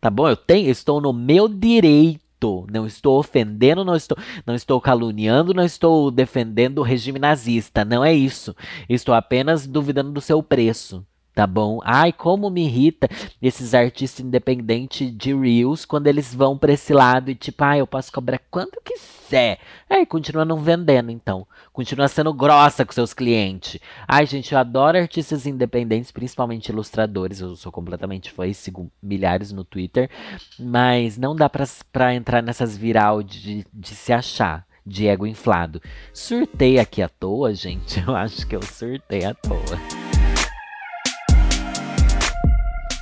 Tá 0.00 0.08
bom? 0.08 0.26
Eu 0.26 0.36
tenho, 0.36 0.68
eu 0.68 0.72
estou 0.72 1.02
no 1.02 1.12
meu 1.12 1.48
direito 1.48 2.27
não 2.70 2.86
estou 2.86 3.18
ofendendo, 3.18 3.84
não 3.84 3.96
estou, 3.96 4.16
não 4.46 4.54
estou 4.54 4.80
caluniando, 4.80 5.52
não 5.52 5.64
estou 5.64 6.10
defendendo 6.10 6.78
o 6.78 6.82
regime 6.82 7.18
nazista. 7.18 7.84
Não 7.84 8.04
é 8.04 8.14
isso. 8.14 8.54
Estou 8.88 9.14
apenas 9.14 9.66
duvidando 9.66 10.12
do 10.12 10.20
seu 10.20 10.42
preço 10.42 11.04
tá 11.38 11.46
bom? 11.46 11.78
Ai, 11.84 12.12
como 12.12 12.50
me 12.50 12.64
irrita 12.64 13.08
esses 13.40 13.72
artistas 13.72 14.26
independentes 14.26 15.16
de 15.16 15.32
Reels 15.32 15.84
quando 15.84 16.08
eles 16.08 16.34
vão 16.34 16.58
pra 16.58 16.72
esse 16.72 16.92
lado 16.92 17.30
e 17.30 17.34
tipo, 17.36 17.62
ai, 17.62 17.76
ah, 17.76 17.82
eu 17.82 17.86
posso 17.86 18.10
cobrar 18.10 18.40
quanto 18.50 18.82
quiser. 18.84 19.60
Aí 19.88 20.04
continua 20.04 20.44
não 20.44 20.56
vendendo, 20.56 21.12
então. 21.12 21.46
Continua 21.72 22.08
sendo 22.08 22.34
grossa 22.34 22.84
com 22.84 22.90
seus 22.90 23.14
clientes. 23.14 23.80
Ai, 24.08 24.26
gente, 24.26 24.52
eu 24.52 24.58
adoro 24.58 24.98
artistas 24.98 25.46
independentes, 25.46 26.10
principalmente 26.10 26.70
ilustradores. 26.70 27.38
Eu 27.38 27.54
sou 27.54 27.70
completamente 27.70 28.32
fã 28.32 28.52
sigo 28.52 28.90
milhares 29.00 29.52
no 29.52 29.62
Twitter. 29.62 30.10
Mas 30.58 31.16
não 31.16 31.36
dá 31.36 31.48
pra, 31.48 31.64
pra 31.92 32.16
entrar 32.16 32.42
nessas 32.42 32.76
viral 32.76 33.22
de, 33.22 33.64
de 33.72 33.94
se 33.94 34.12
achar 34.12 34.66
de 34.84 35.06
ego 35.06 35.24
inflado. 35.24 35.80
Surtei 36.12 36.80
aqui 36.80 37.00
à 37.00 37.08
toa, 37.08 37.54
gente. 37.54 38.02
Eu 38.04 38.16
acho 38.16 38.44
que 38.44 38.56
eu 38.56 38.62
surtei 38.62 39.24
à 39.24 39.34
toa. 39.34 40.07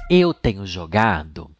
Eu 0.08 0.32
tenho 0.32 0.64
jogado, 0.64 1.50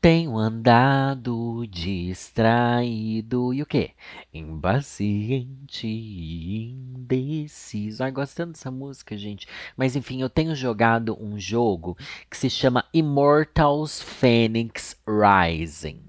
tenho 0.00 0.38
andado 0.38 1.66
distraído 1.68 3.52
e 3.52 3.60
o 3.60 3.66
quê? 3.66 3.90
Impaciente 4.32 5.86
e 5.86 6.70
indeciso. 6.70 8.02
Ai, 8.02 8.10
gostando 8.10 8.52
dessa 8.52 8.70
música, 8.70 9.18
gente. 9.18 9.46
Mas 9.76 9.96
enfim, 9.96 10.22
eu 10.22 10.30
tenho 10.30 10.54
jogado 10.54 11.14
um 11.22 11.38
jogo 11.38 11.94
que 12.30 12.38
se 12.38 12.48
chama 12.48 12.86
Immortals 12.94 14.00
Phoenix 14.00 14.98
Rising 15.06 16.00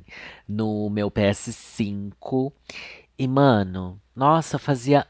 no 0.48 0.90
meu 0.90 1.12
PS5. 1.12 2.54
E 3.20 3.28
mano, 3.28 4.00
nossa, 4.16 4.58
fazia 4.58 5.06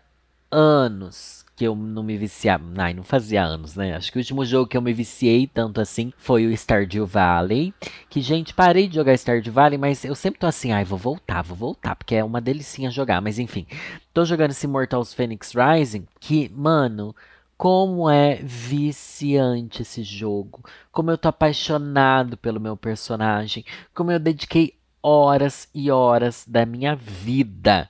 anos 0.49 1.40
que 1.61 1.67
eu 1.67 1.75
não 1.75 2.01
me 2.01 2.17
viciava. 2.17 2.63
Ai, 2.79 2.91
não 2.91 3.03
fazia 3.03 3.43
anos, 3.43 3.75
né? 3.75 3.95
Acho 3.95 4.11
que 4.11 4.17
o 4.17 4.21
último 4.21 4.43
jogo 4.43 4.67
que 4.67 4.75
eu 4.75 4.81
me 4.81 4.91
viciei 4.91 5.45
tanto 5.45 5.79
assim 5.79 6.11
foi 6.17 6.47
o 6.47 6.57
Stardew 6.57 7.05
Valley. 7.05 7.71
Que, 8.09 8.19
gente, 8.19 8.51
parei 8.51 8.87
de 8.87 8.95
jogar 8.95 9.15
Stardew 9.15 9.53
Valley, 9.53 9.77
mas 9.77 10.03
eu 10.03 10.15
sempre 10.15 10.39
tô 10.39 10.47
assim, 10.47 10.71
ai, 10.71 10.83
vou 10.83 10.97
voltar, 10.97 11.43
vou 11.43 11.55
voltar, 11.55 11.95
porque 11.95 12.15
é 12.15 12.23
uma 12.23 12.41
delicinha 12.41 12.89
jogar. 12.89 13.21
Mas 13.21 13.37
enfim, 13.37 13.67
tô 14.11 14.25
jogando 14.25 14.49
esse 14.49 14.65
Mortals 14.65 15.13
Phoenix 15.13 15.53
Rising, 15.53 16.07
que, 16.19 16.49
mano. 16.49 17.15
Como 17.55 18.09
é 18.09 18.37
viciante 18.41 19.83
esse 19.83 20.01
jogo. 20.01 20.63
Como 20.91 21.11
eu 21.11 21.17
tô 21.17 21.27
apaixonado 21.27 22.35
pelo 22.37 22.59
meu 22.59 22.75
personagem. 22.75 23.63
Como 23.93 24.11
eu 24.11 24.17
dediquei 24.17 24.73
horas 24.99 25.69
e 25.71 25.91
horas 25.91 26.43
da 26.47 26.65
minha 26.65 26.95
vida 26.95 27.87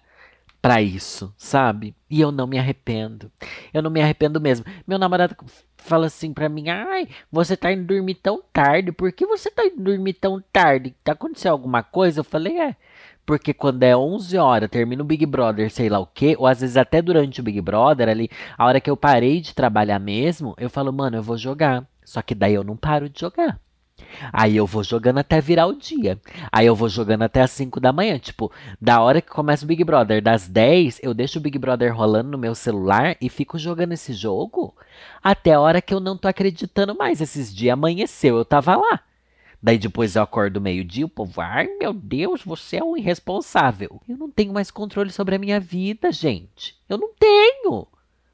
para 0.61 0.81
isso, 0.81 1.33
sabe? 1.37 1.95
E 2.09 2.21
eu 2.21 2.31
não 2.31 2.45
me 2.45 2.59
arrependo. 2.59 3.31
Eu 3.73 3.81
não 3.81 3.89
me 3.89 4.01
arrependo 4.01 4.39
mesmo. 4.39 4.65
Meu 4.85 4.99
namorado 4.99 5.35
fala 5.77 6.05
assim 6.05 6.33
para 6.33 6.47
mim: 6.49 6.69
"Ai, 6.69 7.07
você 7.31 7.57
tá 7.57 7.71
indo 7.71 7.85
dormir 7.85 8.15
tão 8.15 8.41
tarde. 8.53 8.91
Por 8.91 9.11
que 9.11 9.25
você 9.25 9.49
tá 9.49 9.65
indo 9.65 9.81
dormir 9.81 10.13
tão 10.13 10.41
tarde? 10.53 10.95
Tá 11.03 11.13
acontecendo 11.13 11.53
alguma 11.53 11.81
coisa?" 11.83 12.19
Eu 12.19 12.23
falei: 12.23 12.59
"É, 12.59 12.75
porque 13.25 13.53
quando 13.53 13.83
é 13.83 13.95
11 13.97 14.37
horas, 14.37 14.69
termina 14.69 15.01
o 15.01 15.05
Big 15.05 15.25
Brother, 15.25 15.71
sei 15.71 15.89
lá 15.89 15.99
o 15.99 16.05
quê, 16.05 16.35
ou 16.37 16.45
às 16.47 16.61
vezes 16.61 16.77
até 16.77 17.01
durante 17.01 17.39
o 17.39 17.43
Big 17.43 17.59
Brother 17.61 18.09
ali, 18.09 18.29
a 18.57 18.65
hora 18.65 18.81
que 18.81 18.89
eu 18.89 18.97
parei 18.97 19.41
de 19.41 19.55
trabalhar 19.55 19.99
mesmo, 19.99 20.53
eu 20.57 20.69
falo: 20.69 20.93
"Mano, 20.93 21.17
eu 21.17 21.23
vou 21.23 21.37
jogar". 21.37 21.87
Só 22.05 22.21
que 22.21 22.35
daí 22.35 22.53
eu 22.53 22.63
não 22.63 22.75
paro 22.77 23.09
de 23.09 23.19
jogar. 23.19 23.59
Aí 24.31 24.57
eu 24.57 24.65
vou 24.65 24.83
jogando 24.83 25.19
até 25.19 25.39
virar 25.41 25.67
o 25.67 25.75
dia. 25.75 26.19
Aí 26.51 26.65
eu 26.65 26.75
vou 26.75 26.89
jogando 26.89 27.23
até 27.23 27.41
as 27.41 27.51
5 27.51 27.79
da 27.79 27.91
manhã. 27.91 28.17
Tipo, 28.19 28.51
da 28.79 29.01
hora 29.01 29.21
que 29.21 29.29
começa 29.29 29.65
o 29.65 29.67
Big 29.67 29.83
Brother, 29.83 30.21
das 30.21 30.47
10, 30.47 30.99
eu 31.03 31.13
deixo 31.13 31.39
o 31.39 31.41
Big 31.41 31.57
Brother 31.57 31.95
rolando 31.95 32.29
no 32.29 32.37
meu 32.37 32.55
celular 32.55 33.15
e 33.21 33.29
fico 33.29 33.57
jogando 33.57 33.93
esse 33.93 34.13
jogo 34.13 34.75
até 35.23 35.53
a 35.53 35.59
hora 35.59 35.81
que 35.81 35.93
eu 35.93 35.99
não 35.99 36.17
tô 36.17 36.27
acreditando 36.27 36.95
mais. 36.95 37.21
Esses 37.21 37.53
dias 37.53 37.73
amanheceu, 37.73 38.37
eu 38.37 38.45
tava 38.45 38.75
lá. 38.75 38.99
Daí 39.63 39.77
depois 39.77 40.15
eu 40.15 40.23
acordo 40.23 40.59
meio-dia, 40.59 41.05
o 41.05 41.09
povo, 41.09 41.39
ai 41.39 41.67
meu 41.79 41.93
Deus, 41.93 42.41
você 42.43 42.77
é 42.77 42.83
um 42.83 42.97
irresponsável. 42.97 44.01
Eu 44.09 44.17
não 44.17 44.31
tenho 44.31 44.51
mais 44.51 44.71
controle 44.71 45.11
sobre 45.11 45.35
a 45.35 45.39
minha 45.39 45.59
vida, 45.59 46.11
gente. 46.11 46.75
Eu 46.89 46.97
não 46.97 47.13
tenho. 47.13 47.87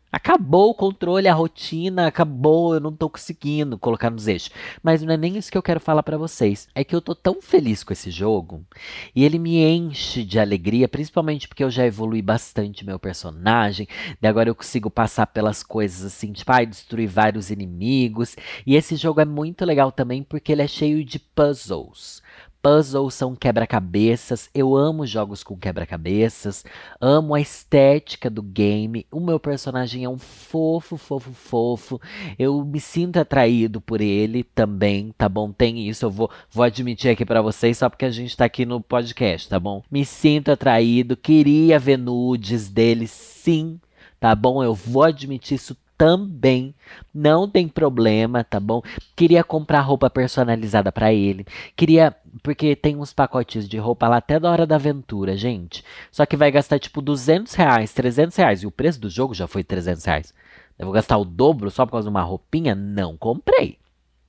Acabou 0.09 0.69
o 0.69 0.73
controle, 0.73 1.27
a 1.27 1.33
rotina, 1.33 2.07
acabou, 2.07 2.73
eu 2.73 2.79
não 2.79 2.93
tô 2.95 3.09
conseguindo 3.09 3.77
colocar 3.77 4.09
nos 4.09 4.27
eixos. 4.27 4.51
Mas 4.81 5.01
não 5.01 5.13
é 5.13 5.17
nem 5.17 5.37
isso 5.37 5.51
que 5.51 5.57
eu 5.57 5.61
quero 5.61 5.81
falar 5.81 6.01
para 6.01 6.17
vocês. 6.17 6.67
É 6.73 6.83
que 6.83 6.95
eu 6.95 7.01
tô 7.01 7.13
tão 7.13 7.41
feliz 7.41 7.83
com 7.83 7.91
esse 7.91 8.09
jogo 8.09 8.65
e 9.13 9.25
ele 9.25 9.37
me 9.37 9.61
enche 9.61 10.23
de 10.23 10.39
alegria, 10.39 10.87
principalmente 10.87 11.47
porque 11.47 11.63
eu 11.63 11.69
já 11.69 11.85
evolui 11.85 12.21
bastante 12.21 12.85
meu 12.85 12.97
personagem. 12.97 13.87
E 14.21 14.25
agora 14.25 14.49
eu 14.49 14.55
consigo 14.55 14.89
passar 14.89 15.27
pelas 15.27 15.61
coisas 15.61 16.05
assim, 16.05 16.31
tipo, 16.31 16.51
ah, 16.53 16.63
destruir 16.63 17.07
vários 17.07 17.51
inimigos. 17.51 18.35
E 18.65 18.75
esse 18.75 18.95
jogo 18.95 19.19
é 19.19 19.25
muito 19.25 19.65
legal 19.65 19.91
também 19.91 20.23
porque 20.23 20.53
ele 20.53 20.61
é 20.61 20.67
cheio 20.67 21.03
de 21.03 21.19
puzzles 21.19 22.21
puzzles 22.61 23.13
são 23.13 23.35
quebra-cabeças. 23.35 24.49
Eu 24.53 24.75
amo 24.75 25.05
jogos 25.05 25.43
com 25.43 25.57
quebra-cabeças. 25.57 26.65
Amo 26.99 27.33
a 27.33 27.41
estética 27.41 28.29
do 28.29 28.41
game. 28.41 29.05
O 29.11 29.19
meu 29.19 29.39
personagem 29.39 30.03
é 30.03 30.09
um 30.09 30.17
fofo, 30.17 30.97
fofo, 30.97 31.31
fofo. 31.31 32.01
Eu 32.37 32.63
me 32.63 32.79
sinto 32.79 33.17
atraído 33.17 33.79
por 33.79 34.01
ele 34.01 34.43
também, 34.43 35.13
tá 35.17 35.29
bom? 35.29 35.51
Tem 35.51 35.87
isso, 35.87 36.05
eu 36.05 36.11
vou, 36.11 36.29
vou 36.51 36.63
admitir 36.63 37.11
aqui 37.11 37.25
para 37.25 37.41
vocês 37.41 37.77
só 37.77 37.89
porque 37.89 38.05
a 38.05 38.11
gente 38.11 38.35
tá 38.35 38.45
aqui 38.45 38.65
no 38.65 38.81
podcast, 38.81 39.47
tá 39.49 39.59
bom? 39.59 39.83
Me 39.89 40.05
sinto 40.05 40.51
atraído. 40.51 41.15
Queria 41.15 41.79
ver 41.79 41.97
nudes 41.97 42.69
dele, 42.69 43.07
sim. 43.07 43.79
Tá 44.19 44.35
bom? 44.35 44.63
Eu 44.63 44.73
vou 44.73 45.03
admitir 45.03 45.55
isso 45.55 45.77
também. 45.97 46.75
Não 47.13 47.49
tem 47.49 47.67
problema, 47.67 48.43
tá 48.43 48.59
bom? 48.59 48.81
Queria 49.15 49.43
comprar 49.43 49.81
roupa 49.81 50.09
personalizada 50.09 50.91
para 50.91 51.11
ele. 51.11 51.45
Queria. 51.75 52.15
Porque 52.43 52.75
tem 52.75 52.95
uns 52.95 53.11
pacotes 53.11 53.67
de 53.67 53.77
roupa 53.77 54.07
lá 54.07 54.17
até 54.17 54.39
da 54.39 54.51
hora 54.51 54.67
da 54.67 54.75
aventura, 54.75 55.35
gente. 55.35 55.83
Só 56.11 56.25
que 56.25 56.37
vai 56.37 56.51
gastar 56.51 56.77
tipo 56.77 57.01
200 57.01 57.53
reais, 57.55 57.93
300 57.93 58.37
reais. 58.37 58.61
E 58.61 58.67
o 58.67 58.71
preço 58.71 58.99
do 59.01 59.09
jogo 59.09 59.33
já 59.33 59.47
foi 59.47 59.63
300 59.63 60.05
reais. 60.05 60.33
Eu 60.77 60.85
vou 60.85 60.93
gastar 60.93 61.17
o 61.17 61.25
dobro 61.25 61.71
só 61.71 61.85
por 61.85 61.93
causa 61.93 62.05
de 62.05 62.11
uma 62.11 62.21
roupinha? 62.21 62.75
Não 62.75 63.17
comprei. 63.17 63.79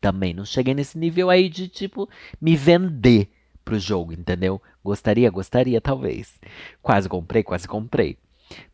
Também 0.01 0.33
não 0.33 0.45
cheguei 0.45 0.75
nesse 0.75 0.97
nível 0.97 1.29
aí 1.29 1.49
de 1.51 1.69
tipo 1.69 2.09
me 2.41 2.57
vender 2.57 3.29
pro 3.63 3.79
jogo, 3.79 4.15
entendeu? 4.15 4.63
Gostaria, 4.83 5.31
gostaria, 5.31 5.81
talvez. 5.81 6.41
Quase 6.81 7.09
comprei, 7.09 7.43
quase 7.43 7.69
comprei. 7.69 8.17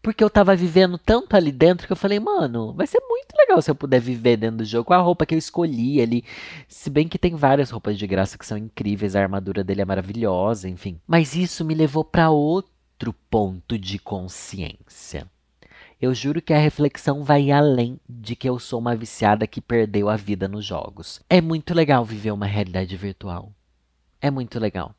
Porque 0.02 0.22
eu 0.22 0.30
tava 0.30 0.54
vivendo 0.54 0.98
tanto 0.98 1.34
ali 1.36 1.50
dentro 1.50 1.86
que 1.86 1.92
eu 1.92 1.96
falei, 1.96 2.20
mano, 2.20 2.72
vai 2.74 2.86
ser 2.86 3.00
muito 3.08 3.34
legal 3.36 3.60
se 3.60 3.70
eu 3.70 3.74
puder 3.74 4.00
viver 4.00 4.36
dentro 4.36 4.58
do 4.58 4.64
jogo 4.64 4.84
com 4.84 4.94
a 4.94 4.98
roupa 4.98 5.26
que 5.26 5.34
eu 5.34 5.38
escolhi 5.38 6.00
ali. 6.00 6.24
Se 6.68 6.90
bem 6.90 7.08
que 7.08 7.18
tem 7.18 7.34
várias 7.34 7.70
roupas 7.70 7.98
de 7.98 8.06
graça 8.06 8.38
que 8.38 8.46
são 8.46 8.58
incríveis, 8.58 9.16
a 9.16 9.20
armadura 9.20 9.64
dele 9.64 9.82
é 9.82 9.84
maravilhosa, 9.84 10.68
enfim. 10.68 11.00
Mas 11.06 11.34
isso 11.34 11.64
me 11.64 11.74
levou 11.74 12.04
para 12.04 12.30
outro 12.30 13.14
ponto 13.30 13.78
de 13.78 13.98
consciência. 13.98 15.26
Eu 16.00 16.14
juro 16.14 16.42
que 16.42 16.52
a 16.52 16.58
reflexão 16.58 17.24
vai 17.24 17.50
além 17.50 17.98
de 18.06 18.36
que 18.36 18.48
eu 18.48 18.58
sou 18.58 18.78
uma 18.78 18.94
viciada 18.94 19.46
que 19.46 19.60
perdeu 19.60 20.08
a 20.10 20.16
vida 20.16 20.46
nos 20.46 20.64
jogos. 20.64 21.20
É 21.30 21.40
muito 21.40 21.72
legal 21.72 22.04
viver 22.04 22.30
uma 22.30 22.46
realidade 22.46 22.94
virtual. 22.96 23.52
É 24.20 24.30
muito 24.30 24.58
legal. 24.58 24.94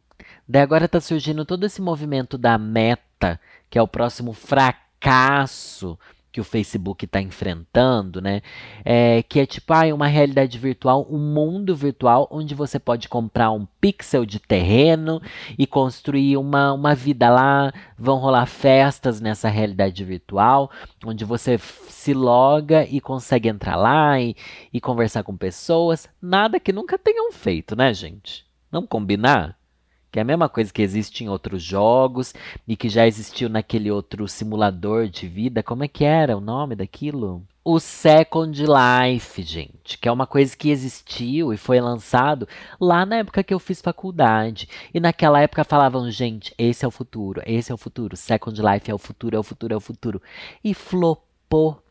Daí 0.48 0.62
agora 0.62 0.88
tá 0.88 1.00
surgindo 1.00 1.46
todo 1.46 1.66
esse 1.66 1.82
movimento 1.82 2.38
da 2.38 2.58
meta 2.58 3.40
que 3.70 3.78
é 3.78 3.82
o 3.82 3.88
próximo 3.88 4.34
fracasso 4.34 5.98
que 6.36 6.42
o 6.42 6.44
Facebook 6.44 7.06
está 7.06 7.22
enfrentando, 7.22 8.22
né? 8.22 8.42
É, 8.84 9.24
que 9.24 9.40
é 9.40 9.46
tipo 9.46 9.72
ah, 9.72 9.86
uma 9.94 10.08
realidade 10.08 10.60
virtual, 10.60 11.08
um 11.10 11.18
mundo 11.18 11.74
virtual 11.74 12.28
onde 12.30 12.54
você 12.54 12.78
pode 12.78 13.08
comprar 13.08 13.52
um 13.52 13.66
pixel 13.80 14.26
de 14.26 14.38
terreno 14.38 15.22
e 15.58 15.66
construir 15.66 16.36
uma, 16.36 16.74
uma 16.74 16.94
vida 16.94 17.30
lá. 17.30 17.74
Vão 17.98 18.18
rolar 18.18 18.48
festas 18.48 19.22
nessa 19.22 19.48
realidade 19.48 20.04
virtual, 20.04 20.70
onde 21.06 21.24
você 21.24 21.58
se 21.58 22.14
loga 22.14 22.86
e 22.86 23.00
consegue 23.00 23.48
entrar 23.48 23.78
lá 23.78 24.20
e, 24.20 24.36
e 24.74 24.82
conversar 24.82 25.24
com 25.24 25.38
pessoas. 25.38 26.10
Nada 26.22 26.60
que 26.60 26.74
nunca 26.74 26.98
tenham 26.98 27.32
feito, 27.32 27.78
né, 27.78 27.94
gente? 27.94 28.46
Não 28.70 28.86
combinar? 28.86 29.58
Que 30.16 30.20
é 30.20 30.22
a 30.22 30.24
mesma 30.24 30.48
coisa 30.48 30.72
que 30.72 30.82
existe 30.82 31.26
em 31.26 31.28
outros 31.28 31.62
jogos 31.62 32.34
e 32.66 32.78
que 32.78 32.88
já 32.88 33.06
existiu 33.06 33.50
naquele 33.50 33.92
outro 33.92 34.30
simulador 34.30 35.10
de 35.10 35.28
vida. 35.28 35.62
Como 35.62 35.84
é 35.84 35.90
que 35.90 36.06
era 36.06 36.38
o 36.38 36.40
nome 36.40 36.74
daquilo? 36.74 37.44
O 37.66 37.82
Second 37.82 38.64
Life, 38.64 39.44
gente, 39.44 39.98
que 39.98 40.08
é 40.08 40.12
uma 40.14 40.26
coisa 40.26 40.56
que 40.56 40.70
existiu 40.70 41.52
e 41.52 41.58
foi 41.58 41.82
lançado 41.82 42.48
lá 42.80 43.06
na 43.06 43.18
época 43.18 43.44
que 43.44 43.54
eu 43.54 43.60
fiz 43.60 43.82
faculdade. 43.82 44.70
E 44.94 45.02
naquela 45.02 45.42
época 45.42 45.66
falavam, 45.66 46.10
gente, 46.10 46.54
esse 46.58 46.86
é 46.86 46.88
o 46.88 46.92
futuro, 46.92 47.42
esse 47.46 47.70
é 47.70 47.76
o 47.76 47.78
futuro, 47.78 48.16
Second 48.16 48.62
Life 48.62 48.90
é 48.90 48.96
o 48.96 48.98
futuro, 48.98 49.36
é 49.36 49.40
o 49.40 49.44
futuro, 49.44 49.74
é 49.74 49.78
o 49.78 49.82
futuro. 49.82 50.22
E 50.64 50.74
flopou 50.74 51.84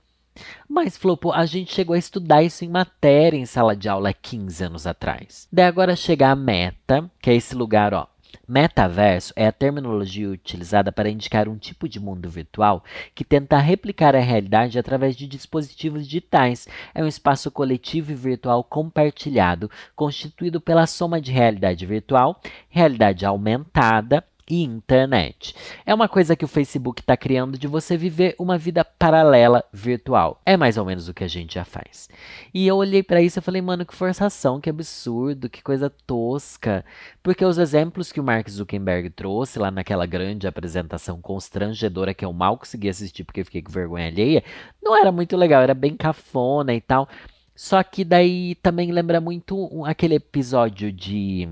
mas, 0.69 0.97
Flopo, 0.97 1.31
a 1.31 1.47
gente 1.47 1.73
chegou 1.73 1.95
a 1.95 1.99
estudar 1.99 2.43
isso 2.43 2.65
em 2.65 2.69
matéria 2.69 3.39
em 3.39 3.47
sala 3.47 3.77
de 3.77 3.89
aula 3.89 4.13
15 4.13 4.65
anos 4.65 4.85
atrás. 4.85 5.47
Daí 5.53 5.67
agora 5.67 5.95
chega 5.95 6.29
a 6.29 6.35
meta, 6.35 7.09
que 7.23 7.31
é 7.31 7.37
esse 7.37 7.55
lugar, 7.55 7.95
ó, 7.95 8.09
Metaverso 8.47 9.33
é 9.37 9.47
a 9.47 9.53
terminologia 9.53 10.29
utilizada 10.29 10.91
para 10.91 11.09
indicar 11.09 11.49
um 11.49 11.57
tipo 11.57 11.89
de 11.89 12.01
mundo 12.01 12.29
virtual 12.29 12.85
que 13.15 13.25
tenta 13.25 13.59
replicar 13.59 14.17
a 14.17 14.21
realidade 14.21 14.79
através 14.79 15.17
de 15.17 15.27
dispositivos 15.27 16.07
digitais. 16.07 16.67
É 16.95 17.03
um 17.03 17.09
espaço 17.09 17.51
coletivo 17.51 18.13
e 18.13 18.15
virtual 18.15 18.65
compartilhado, 18.65 19.71
constituído 19.95 20.61
pela 20.61 20.87
soma 20.87 21.21
de 21.21 21.33
realidade 21.33 21.87
virtual, 21.87 22.41
realidade 22.69 23.25
aumentada 23.25 24.25
e 24.49 24.63
internet. 24.63 25.55
É 25.85 25.95
uma 25.95 26.09
coisa 26.09 26.37
que 26.37 26.45
o 26.45 26.49
Facebook 26.49 27.01
está 27.01 27.17
criando 27.17 27.59
de 27.59 27.67
você 27.67 27.97
viver 27.97 28.35
uma 28.39 28.59
vida 28.59 28.85
paralela 28.85 29.65
virtual. 29.73 30.41
É 30.45 30.57
mais 30.57 30.77
ou 30.77 30.85
menos 30.85 31.09
o 31.09 31.15
que 31.15 31.25
a 31.25 31.29
gente 31.29 31.55
já 31.55 31.65
faz. 31.65 32.09
E 32.53 32.67
eu 32.67 32.77
olhei 32.77 33.03
para 33.03 33.23
isso 33.23 33.39
e 33.39 33.43
falei, 33.43 33.63
mano, 33.63 33.87
que 33.87 33.95
forçação, 33.95 34.61
que 34.61 34.71
absurdo, 34.71 35.49
que 35.49 35.63
coisa 35.63 35.91
tosca. 36.07 36.85
Porque 37.23 37.45
os 37.45 37.59
exemplos 37.59 38.13
que 38.13 38.21
o 38.21 38.25
Mark 38.25 38.49
Zuckerberg 38.49 39.11
trouxe 39.11 39.59
lá 39.59 39.71
naquela 39.71 40.07
grande 40.07 40.47
apresentação 40.47 41.21
constrangedora 41.21 42.15
que 42.15 42.25
eu 42.25 42.33
mal 42.33 42.59
consegui 42.59 42.89
assistir 42.89 43.25
porque 43.25 43.45
fiquei 43.45 43.63
com 43.63 43.73
vergonha 43.73 44.09
alheia, 44.09 44.45
não 44.83 44.97
era 44.97 45.11
muito 45.11 45.37
legal, 45.37 45.63
era 45.63 45.75
bem 45.75 45.97
cafona 45.97 46.75
e 46.75 46.81
tal. 46.81 47.09
Só 47.55 47.83
que 47.83 48.05
daí 48.05 48.57
também 48.57 48.91
lembra 48.91 49.21
muito 49.21 49.85
aquele 49.85 50.17
episódio 50.17 50.91
de 50.91 51.49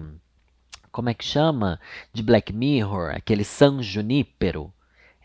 como 0.92 1.08
é 1.08 1.14
que 1.14 1.24
chama? 1.24 1.80
De 2.12 2.22
Black 2.22 2.52
Mirror, 2.52 3.14
aquele 3.16 3.42
San 3.42 3.82
Junipero. 3.82 4.72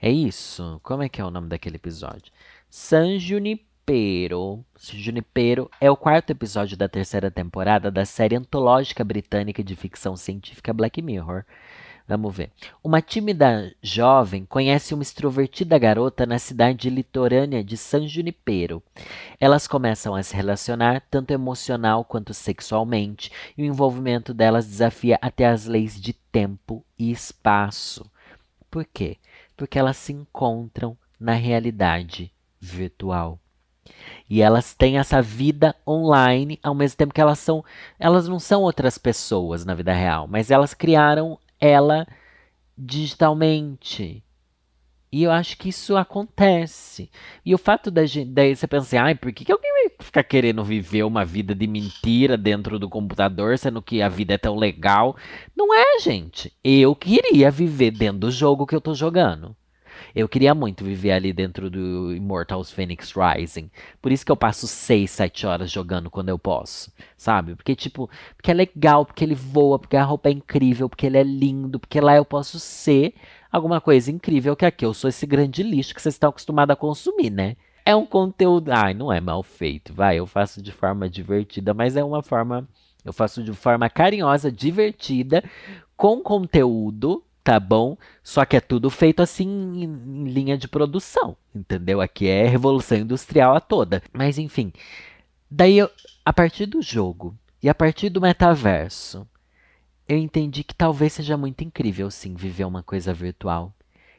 É 0.02 0.10
isso? 0.10 0.80
Como 0.82 1.04
é 1.04 1.10
que 1.10 1.20
é 1.20 1.26
o 1.26 1.30
nome 1.30 1.50
daquele 1.50 1.76
episódio? 1.76 2.32
San 2.70 3.20
Junipero. 3.20 4.64
Junipero 4.80 5.70
é 5.82 5.92
o 5.92 5.98
quarto 5.98 6.32
episódio 6.32 6.78
da 6.78 6.88
terceira 6.88 7.30
temporada 7.30 7.92
da 7.92 8.06
série 8.06 8.36
antológica 8.36 9.04
britânica 9.04 9.64
de 9.64 9.76
ficção 9.76 10.16
científica 10.16 10.74
Black 10.74 11.02
Mirror. 11.02 11.44
Vamos 12.08 12.34
ver. 12.34 12.52
Uma 12.82 13.02
tímida 13.02 13.76
jovem 13.82 14.46
conhece 14.46 14.94
uma 14.94 15.04
extrovertida 15.04 15.78
garota 15.78 16.26
na 16.26 16.40
cidade 16.40 16.90
litorânea 16.90 17.62
de 17.62 17.76
San 17.76 18.08
Junipero. 18.08 18.82
Elas 19.38 19.68
começam 19.68 20.16
a 20.16 20.24
se 20.24 20.34
relacionar 20.34 21.04
tanto 21.12 21.32
emocional 21.32 22.06
quanto 22.06 22.34
sexualmente, 22.34 23.30
e 23.58 23.64
o 23.64 23.66
envolvimento 23.66 24.34
delas 24.34 24.66
desafia 24.66 25.20
até 25.22 25.48
as 25.48 25.66
leis 25.66 26.00
de 26.00 26.14
tempo 26.14 26.82
e 26.98 27.12
espaço. 27.12 28.10
Por 28.72 28.86
quê? 28.86 29.18
Porque 29.58 29.78
elas 29.78 29.98
se 29.98 30.14
encontram 30.14 30.98
na 31.20 31.34
realidade 31.34 32.32
virtual. 32.58 33.38
E 34.30 34.42
elas 34.42 34.74
têm 34.74 34.98
essa 34.98 35.22
vida 35.22 35.76
online, 35.86 36.58
ao 36.64 36.76
mesmo 36.76 36.98
tempo 36.98 37.14
que 37.14 37.22
elas 37.22 37.40
são, 37.40 37.64
elas 38.00 38.28
não 38.30 38.40
são 38.40 38.62
outras 38.62 38.98
pessoas 38.98 39.66
na 39.66 39.74
vida 39.74 39.94
real, 39.94 40.28
mas 40.28 40.52
elas 40.52 40.74
criaram 40.74 41.38
ela 41.60 42.08
digitalmente. 42.78 44.24
E 45.12 45.24
eu 45.24 45.32
acho 45.32 45.58
que 45.58 45.70
isso 45.70 45.96
acontece. 45.96 47.10
E 47.46 47.56
o 47.56 47.58
fato 47.58 47.90
da 47.90 48.06
gente, 48.06 48.30
daí 48.32 48.56
você 48.56 48.68
pensar, 48.68 49.06
ai, 49.06 49.16
por 49.16 49.32
que, 49.32 49.46
que 49.46 49.52
alguém 49.52 49.72
vai 49.72 49.92
ficar 50.00 50.24
querendo 50.24 50.64
viver 50.64 51.04
uma 51.04 51.24
vida 51.24 51.56
de 51.56 51.66
mentira 51.66 52.38
dentro 52.38 52.78
do 52.78 52.90
computador, 52.90 53.58
sendo 53.58 53.82
que 53.82 54.02
a 54.02 54.10
vida 54.10 54.34
é 54.34 54.38
tão 54.38 54.56
legal? 54.56 55.16
Não 55.56 55.74
é, 55.74 56.00
gente. 56.00 56.52
Eu 56.64 56.94
queria 56.94 57.50
viver 57.50 57.92
dentro 57.92 58.20
do 58.20 58.32
jogo 58.32 58.68
que 58.68 58.76
eu 58.76 58.82
tô 58.82 58.94
jogando. 58.94 59.56
Eu 60.18 60.28
queria 60.28 60.56
muito 60.56 60.84
viver 60.84 61.12
ali 61.12 61.32
dentro 61.32 61.70
do 61.70 62.12
Immortals 62.12 62.72
Phoenix 62.72 63.14
Rising. 63.14 63.70
Por 64.02 64.12
isso 64.12 64.26
que 64.26 64.32
eu 64.32 64.36
passo 64.36 64.66
6, 64.66 65.12
7 65.12 65.46
horas 65.46 65.70
jogando 65.70 66.10
quando 66.10 66.30
eu 66.30 66.40
posso, 66.40 66.92
sabe? 67.16 67.54
Porque, 67.54 67.76
tipo, 67.76 68.10
porque 68.36 68.50
é 68.50 68.54
legal, 68.56 69.06
porque 69.06 69.24
ele 69.24 69.36
voa, 69.36 69.78
porque 69.78 69.96
a 69.96 70.04
roupa 70.04 70.30
é 70.30 70.32
incrível, 70.32 70.90
porque 70.90 71.06
ele 71.06 71.20
é 71.20 71.24
lindo, 71.24 71.80
porque 71.80 72.02
lá 72.02 72.16
eu 72.16 72.26
posso 72.26 72.60
ser 72.60 73.14
alguma 73.52 73.80
coisa 73.80 74.10
incrível 74.10 74.56
que 74.56 74.66
aqui 74.66 74.84
eu 74.84 74.92
sou 74.92 75.08
esse 75.08 75.24
grande 75.28 75.62
lixo 75.62 75.94
que 75.94 76.02
vocês 76.02 76.16
estão 76.16 76.32
acostumados 76.32 76.74
a 76.74 76.76
consumir, 76.76 77.30
né? 77.30 77.56
É 77.86 77.96
um 77.96 78.06
conteúdo. 78.08 78.72
Ai, 78.72 78.96
não 78.96 79.14
é 79.14 79.22
mal 79.22 79.44
feito, 79.44 79.94
vai. 79.94 80.18
Eu 80.18 80.26
faço 80.26 80.64
de 80.64 80.72
forma 80.72 81.08
divertida, 81.08 81.76
mas 81.76 81.96
é 81.96 82.04
uma 82.04 82.24
forma. 82.24 82.68
Eu 83.06 83.14
faço 83.14 83.44
de 83.44 83.54
forma 83.54 83.88
carinhosa, 83.88 84.52
divertida, 84.52 85.44
com 85.96 86.22
conteúdo 86.24 87.24
tá 87.48 87.62
bom? 87.62 87.96
Só 88.22 88.44
que 88.44 88.58
é 88.58 88.60
tudo 88.60 88.90
feito 88.90 89.22
assim 89.22 89.48
em, 89.48 89.84
em 89.86 90.24
linha 90.26 90.58
de 90.58 90.68
produção, 90.68 91.38
entendeu? 91.56 92.02
Aqui 92.02 92.28
é 92.28 92.46
revolução 92.46 92.98
industrial 92.98 93.56
a 93.56 93.62
toda. 93.62 94.04
Mas 94.12 94.38
enfim, 94.38 94.74
daí 95.50 95.78
eu, 95.78 95.90
a 96.26 96.34
partir 96.34 96.66
do 96.66 96.82
jogo 96.82 97.34
e 97.64 97.70
a 97.70 97.74
partir 97.74 98.10
do 98.10 98.20
metaverso, 98.20 99.26
eu 100.10 100.18
entendi 100.18 100.62
que 100.62 100.76
talvez 100.76 101.14
seja 101.14 101.38
muito 101.38 101.64
incrível 101.64 102.12
sim 102.12 102.36
viver 102.36 102.66
uma 102.66 102.84
coisa 102.84 103.14
virtual. 103.14 103.74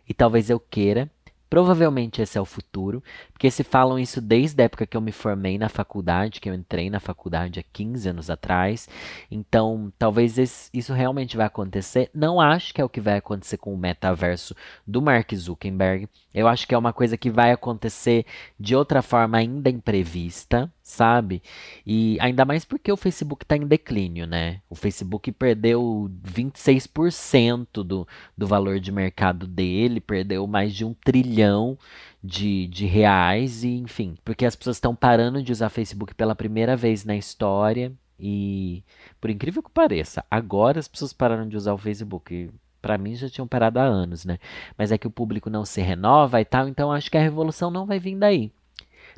E 0.09 0.15
talvez 0.15 0.49
eu 0.49 0.59
queira 0.59 1.11
Provavelmente 1.51 2.21
esse 2.21 2.37
é 2.37 2.41
o 2.41 2.45
futuro, 2.45 3.03
porque 3.33 3.51
se 3.51 3.65
falam 3.65 3.99
isso 3.99 4.21
desde 4.21 4.61
a 4.61 4.67
época 4.67 4.87
que 4.87 4.97
eu 4.97 5.01
me 5.01 5.13
formei 5.13 5.57
na 5.57 5.69
faculdade, 5.69 6.41
que 6.41 6.49
eu 6.51 6.55
entrei 6.55 6.91
na 6.91 7.01
faculdade 7.01 7.59
há 7.59 7.63
15 7.73 8.09
anos 8.09 8.31
atrás. 8.31 8.89
Então, 9.31 9.93
talvez 9.99 10.71
isso 10.73 10.93
realmente 10.93 11.37
vai 11.37 11.47
acontecer. 11.47 12.11
Não 12.13 12.41
acho 12.41 12.75
que 12.75 12.81
é 12.81 12.85
o 12.85 12.89
que 12.89 13.01
vai 13.01 13.17
acontecer 13.17 13.57
com 13.57 13.73
o 13.73 13.79
metaverso 13.79 14.55
do 14.87 15.01
Mark 15.01 15.33
Zuckerberg. 15.35 16.09
Eu 16.35 16.47
acho 16.47 16.67
que 16.69 16.75
é 16.75 16.79
uma 16.79 16.93
coisa 16.93 17.17
que 17.17 17.31
vai 17.31 17.51
acontecer 17.51 18.27
de 18.61 18.77
outra 18.77 19.01
forma 19.01 19.39
ainda 19.39 19.71
imprevista, 19.71 20.71
sabe? 20.89 21.43
E 21.87 22.17
ainda 22.19 22.45
mais 22.47 22.65
porque 22.65 22.91
o 22.91 22.97
Facebook 22.97 23.45
está 23.45 23.57
em 23.57 23.67
declínio, 23.67 24.27
né? 24.27 24.63
O 24.71 24.75
Facebook 24.75 25.31
perdeu 25.33 26.11
26% 26.27 27.85
do, 27.85 28.09
do 28.37 28.47
valor 28.47 28.81
de 28.81 28.91
mercado 28.91 29.47
dele, 29.47 30.01
perdeu 30.01 30.47
mais 30.47 30.75
de 30.75 30.87
um 30.87 30.95
trilhão 30.95 31.79
de, 32.25 32.67
de 32.69 32.87
reais, 32.87 33.63
e 33.65 33.77
enfim, 33.77 34.17
porque 34.25 34.47
as 34.47 34.57
pessoas 34.57 34.79
estão 34.79 34.97
parando 34.97 35.43
de 35.43 35.53
usar 35.53 35.69
Facebook 35.69 36.15
pela 36.15 36.35
primeira 36.35 36.75
vez 36.75 37.05
na 37.05 37.17
história. 37.17 37.93
E 38.19 38.83
por 39.21 39.31
incrível 39.31 39.63
que 39.63 39.71
pareça, 39.71 40.25
agora 40.31 40.81
as 40.81 40.89
pessoas 40.89 41.13
pararam 41.13 41.49
de 41.49 41.57
usar 41.57 41.75
o 41.75 41.79
Facebook 41.79 42.51
para 42.81 42.97
mim 42.97 43.15
já 43.15 43.29
tinham 43.29 43.47
parado 43.47 43.79
há 43.79 43.83
anos, 43.83 44.25
né? 44.25 44.39
Mas 44.77 44.91
é 44.91 44.99
que 44.99 45.07
o 45.07 45.11
público 45.11 45.51
não 45.51 45.65
se 45.65 45.81
renova 45.83 46.41
e 46.41 46.45
tal, 46.45 46.69
então 46.69 46.91
acho 46.91 47.11
que 47.11 47.19
a 47.19 47.23
revolução 47.23 47.71
não 47.71 47.85
vai 47.85 47.99
vir 47.99 48.17
daí. 48.17 48.51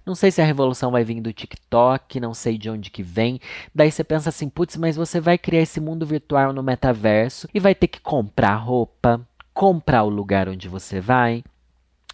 Não 0.05 0.15
sei 0.15 0.31
se 0.31 0.41
a 0.41 0.45
revolução 0.45 0.91
vai 0.91 1.05
vir 1.05 1.21
do 1.21 1.33
TikTok, 1.33 2.21
não 2.21 2.35
sei 2.35 2.59
de 2.59 2.71
onde 2.71 2.91
que 2.91 3.03
vem. 3.03 3.41
Daí 3.75 3.91
você 3.91 4.03
pensa 4.05 4.29
assim, 4.29 4.49
putz, 4.49 4.77
mas 4.77 4.97
você 4.97 5.21
vai 5.21 5.39
criar 5.39 5.63
esse 5.63 5.81
mundo 5.81 6.07
virtual 6.07 6.53
no 6.53 6.63
metaverso 6.63 7.49
e 7.55 7.61
vai 7.61 7.75
ter 7.75 7.89
que 7.89 8.01
comprar 8.01 8.57
roupa, 8.57 9.21
comprar 9.53 10.03
o 10.03 10.09
lugar 10.09 10.49
onde 10.49 10.69
você 10.69 11.01
vai, 11.01 11.45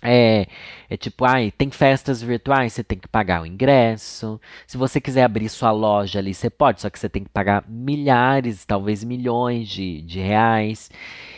é, 0.03 0.47
é 0.91 0.97
tipo, 0.97 1.25
ai, 1.25 1.51
tem 1.51 1.71
festas 1.71 2.23
virtuais, 2.23 2.73
você 2.73 2.85
tem 2.85 2.99
que 2.99 3.09
pagar 3.09 3.43
o 3.43 3.47
ingresso. 3.47 4.41
Se 4.67 4.77
você 4.77 5.01
quiser 5.01 5.25
abrir 5.25 5.49
sua 5.49 5.71
loja 5.71 6.19
ali, 6.19 6.35
você 6.35 6.51
pode, 6.51 6.81
só 6.81 6.91
que 6.91 6.99
você 6.99 7.09
tem 7.09 7.25
que 7.25 7.31
pagar 7.31 7.65
milhares, 7.69 8.65
talvez 8.65 9.03
milhões 9.03 9.69
de, 9.69 10.03
de 10.03 10.21
reais. 10.21 10.91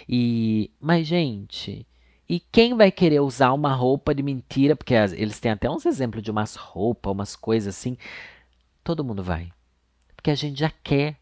E, 0.09 0.71
mas, 0.81 1.07
gente, 1.07 1.87
e 2.28 2.40
quem 2.40 2.75
vai 2.75 2.90
querer 2.90 3.20
usar 3.20 3.52
uma 3.52 3.73
roupa 3.73 4.14
de 4.14 4.23
mentira? 4.23 4.76
Porque 4.76 4.94
eles 4.94 5.40
têm 5.40 5.52
até 5.52 5.70
uns 5.70 5.87
exemplos 5.87 6.23
de 6.23 6.30
umas 6.30 6.56
roupas, 6.56 7.12
umas 7.12 7.37
coisas 7.37 7.75
assim. 7.75 7.97
Todo 8.85 9.04
mundo 9.04 9.23
vai. 9.23 9.50
Porque 10.14 10.30
a 10.30 10.35
gente 10.35 10.61
já 10.61 10.70
quer 10.82 11.16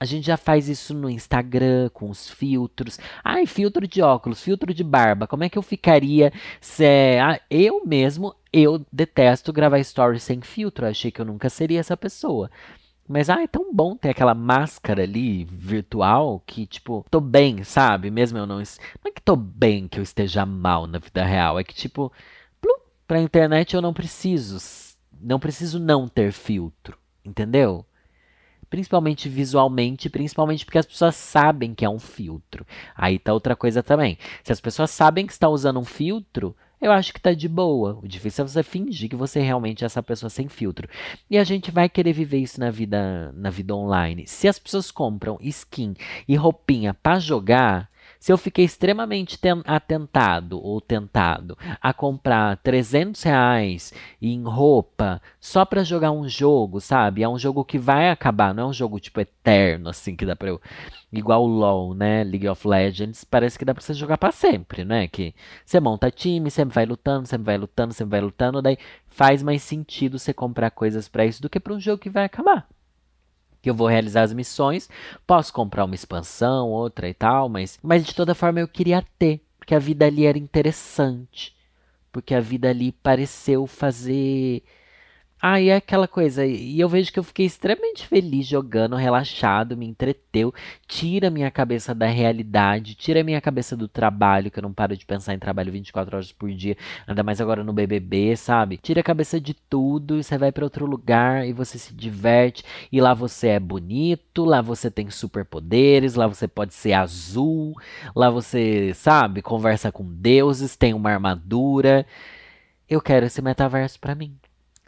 a 0.00 0.06
gente 0.06 0.26
já 0.26 0.38
faz 0.38 0.66
isso 0.66 0.94
no 0.94 1.10
Instagram, 1.10 1.90
com 1.90 2.08
os 2.08 2.30
filtros. 2.30 2.98
Ai, 3.22 3.44
filtro 3.44 3.86
de 3.86 4.00
óculos, 4.00 4.42
filtro 4.42 4.72
de 4.72 4.82
barba. 4.82 5.26
Como 5.26 5.44
é 5.44 5.50
que 5.50 5.58
eu 5.58 5.62
ficaria 5.62 6.32
se. 6.58 6.86
Ah, 7.22 7.38
eu 7.50 7.84
mesmo, 7.84 8.34
eu 8.50 8.84
detesto 8.90 9.52
gravar 9.52 9.82
stories 9.84 10.22
sem 10.22 10.40
filtro. 10.40 10.86
achei 10.86 11.10
que 11.10 11.20
eu 11.20 11.26
nunca 11.26 11.50
seria 11.50 11.80
essa 11.80 11.98
pessoa. 11.98 12.50
Mas, 13.12 13.28
ah, 13.28 13.42
é 13.42 13.48
tão 13.48 13.74
bom 13.74 13.96
ter 13.96 14.10
aquela 14.10 14.34
máscara 14.34 15.02
ali 15.02 15.42
virtual 15.42 16.40
que, 16.46 16.64
tipo, 16.64 17.04
tô 17.10 17.20
bem, 17.20 17.64
sabe? 17.64 18.08
Mesmo 18.08 18.38
eu 18.38 18.46
não. 18.46 18.58
Não 18.58 18.62
é 18.62 19.10
que 19.10 19.20
tô 19.20 19.34
bem 19.34 19.88
que 19.88 19.98
eu 19.98 20.02
esteja 20.04 20.46
mal 20.46 20.86
na 20.86 21.00
vida 21.00 21.24
real. 21.24 21.58
É 21.58 21.64
que, 21.64 21.74
tipo, 21.74 22.12
plum, 22.60 22.78
pra 23.08 23.20
internet 23.20 23.74
eu 23.74 23.82
não 23.82 23.92
preciso. 23.92 24.58
Não 25.20 25.40
preciso 25.40 25.80
não 25.80 26.06
ter 26.06 26.30
filtro. 26.30 26.96
Entendeu? 27.24 27.84
principalmente 28.70 29.28
visualmente, 29.28 30.08
principalmente 30.08 30.64
porque 30.64 30.78
as 30.78 30.86
pessoas 30.86 31.16
sabem 31.16 31.74
que 31.74 31.84
é 31.84 31.90
um 31.90 31.98
filtro. 31.98 32.64
Aí 32.94 33.18
tá 33.18 33.32
outra 33.32 33.56
coisa 33.56 33.82
também. 33.82 34.16
Se 34.44 34.52
as 34.52 34.60
pessoas 34.60 34.92
sabem 34.92 35.26
que 35.26 35.32
está 35.32 35.48
usando 35.48 35.80
um 35.80 35.84
filtro, 35.84 36.54
eu 36.80 36.92
acho 36.92 37.12
que 37.12 37.20
tá 37.20 37.32
de 37.34 37.48
boa. 37.48 37.98
O 38.02 38.08
difícil 38.08 38.44
é 38.44 38.48
você 38.48 38.62
fingir 38.62 39.10
que 39.10 39.16
você 39.16 39.40
realmente 39.40 39.84
é 39.84 39.86
essa 39.86 40.02
pessoa 40.02 40.30
sem 40.30 40.48
filtro. 40.48 40.88
E 41.28 41.36
a 41.36 41.44
gente 41.44 41.70
vai 41.70 41.88
querer 41.88 42.12
viver 42.12 42.38
isso 42.38 42.58
na 42.58 42.70
vida, 42.70 43.32
na 43.32 43.50
vida 43.50 43.74
online. 43.74 44.26
Se 44.26 44.48
as 44.48 44.58
pessoas 44.58 44.90
compram 44.90 45.36
skin 45.40 45.94
e 46.26 46.36
roupinha 46.36 46.94
para 46.94 47.18
jogar, 47.18 47.89
se 48.20 48.30
eu 48.30 48.36
fiquei 48.36 48.66
extremamente 48.66 49.38
atentado 49.64 50.62
ou 50.62 50.78
tentado 50.78 51.56
a 51.80 51.94
comprar 51.94 52.58
300 52.58 53.22
reais 53.22 53.94
em 54.20 54.42
roupa 54.44 55.22
só 55.40 55.64
para 55.64 55.82
jogar 55.82 56.12
um 56.12 56.28
jogo, 56.28 56.80
sabe? 56.80 57.22
É 57.22 57.28
um 57.28 57.38
jogo 57.38 57.64
que 57.64 57.78
vai 57.78 58.10
acabar, 58.10 58.52
não 58.54 58.64
é 58.64 58.66
um 58.66 58.72
jogo 58.74 59.00
tipo 59.00 59.20
eterno, 59.20 59.88
assim, 59.88 60.14
que 60.14 60.26
dá 60.26 60.36
pra 60.36 60.50
eu. 60.50 60.60
Igual 61.10 61.42
o 61.42 61.46
LoL, 61.46 61.94
né? 61.94 62.22
League 62.22 62.46
of 62.46 62.68
Legends, 62.68 63.24
parece 63.24 63.58
que 63.58 63.64
dá 63.64 63.74
pra 63.74 63.82
você 63.82 63.94
jogar 63.94 64.18
para 64.18 64.30
sempre, 64.32 64.84
né? 64.84 65.08
Que 65.08 65.34
você 65.64 65.80
monta 65.80 66.10
time, 66.10 66.50
sempre 66.50 66.74
vai 66.74 66.84
lutando, 66.84 67.26
sempre 67.26 67.46
vai 67.46 67.56
lutando, 67.58 67.94
sempre 67.94 68.10
vai 68.10 68.20
lutando, 68.20 68.62
daí 68.62 68.76
faz 69.06 69.42
mais 69.42 69.62
sentido 69.62 70.18
você 70.18 70.34
comprar 70.34 70.70
coisas 70.70 71.08
para 71.08 71.24
isso 71.24 71.40
do 71.40 71.48
que 71.48 71.58
para 71.58 71.72
um 71.74 71.80
jogo 71.80 71.98
que 72.02 72.10
vai 72.10 72.24
acabar 72.24 72.68
que 73.62 73.68
eu 73.68 73.74
vou 73.74 73.86
realizar 73.86 74.22
as 74.22 74.32
missões. 74.32 74.88
Posso 75.26 75.52
comprar 75.52 75.84
uma 75.84 75.94
expansão, 75.94 76.68
outra 76.68 77.08
e 77.08 77.14
tal, 77.14 77.48
mas, 77.48 77.78
mas 77.82 78.04
de 78.04 78.14
toda 78.14 78.34
forma 78.34 78.60
eu 78.60 78.68
queria 78.68 79.04
ter, 79.18 79.40
porque 79.58 79.74
a 79.74 79.78
vida 79.78 80.06
ali 80.06 80.26
era 80.26 80.38
interessante. 80.38 81.54
Porque 82.12 82.34
a 82.34 82.40
vida 82.40 82.68
ali 82.68 82.90
pareceu 82.90 83.66
fazer 83.66 84.62
ah, 85.42 85.58
é 85.60 85.76
aquela 85.76 86.06
coisa, 86.06 86.44
e 86.44 86.78
eu 86.78 86.88
vejo 86.88 87.10
que 87.10 87.18
eu 87.18 87.22
fiquei 87.24 87.46
extremamente 87.46 88.06
feliz 88.06 88.46
jogando, 88.46 88.94
relaxado, 88.94 89.74
me 89.74 89.86
entreteu, 89.86 90.52
tira 90.86 91.30
minha 91.30 91.50
cabeça 91.50 91.94
da 91.94 92.06
realidade, 92.06 92.94
tira 92.94 93.24
minha 93.24 93.40
cabeça 93.40 93.74
do 93.74 93.88
trabalho, 93.88 94.50
que 94.50 94.58
eu 94.58 94.62
não 94.62 94.72
paro 94.72 94.94
de 94.94 95.06
pensar 95.06 95.32
em 95.32 95.38
trabalho 95.38 95.72
24 95.72 96.14
horas 96.14 96.30
por 96.30 96.50
dia, 96.50 96.76
ainda 97.06 97.22
mais 97.22 97.40
agora 97.40 97.64
no 97.64 97.72
BBB, 97.72 98.36
sabe? 98.36 98.76
Tira 98.76 99.00
a 99.00 99.04
cabeça 99.04 99.40
de 99.40 99.54
tudo 99.54 100.18
e 100.18 100.22
você 100.22 100.36
vai 100.36 100.52
para 100.52 100.64
outro 100.64 100.84
lugar 100.84 101.46
e 101.46 101.54
você 101.54 101.78
se 101.78 101.94
diverte, 101.94 102.62
e 102.92 103.00
lá 103.00 103.14
você 103.14 103.48
é 103.48 103.60
bonito, 103.60 104.44
lá 104.44 104.60
você 104.60 104.90
tem 104.90 105.08
superpoderes, 105.10 106.16
lá 106.16 106.26
você 106.26 106.46
pode 106.46 106.74
ser 106.74 106.92
azul, 106.92 107.74
lá 108.14 108.28
você, 108.28 108.92
sabe, 108.94 109.40
conversa 109.42 109.90
com 109.90 110.04
deuses, 110.04 110.76
tem 110.76 110.92
uma 110.94 111.10
armadura. 111.10 112.06
Eu 112.88 113.00
quero 113.00 113.26
esse 113.26 113.40
metaverso 113.40 114.00
para 114.00 114.14
mim. 114.14 114.39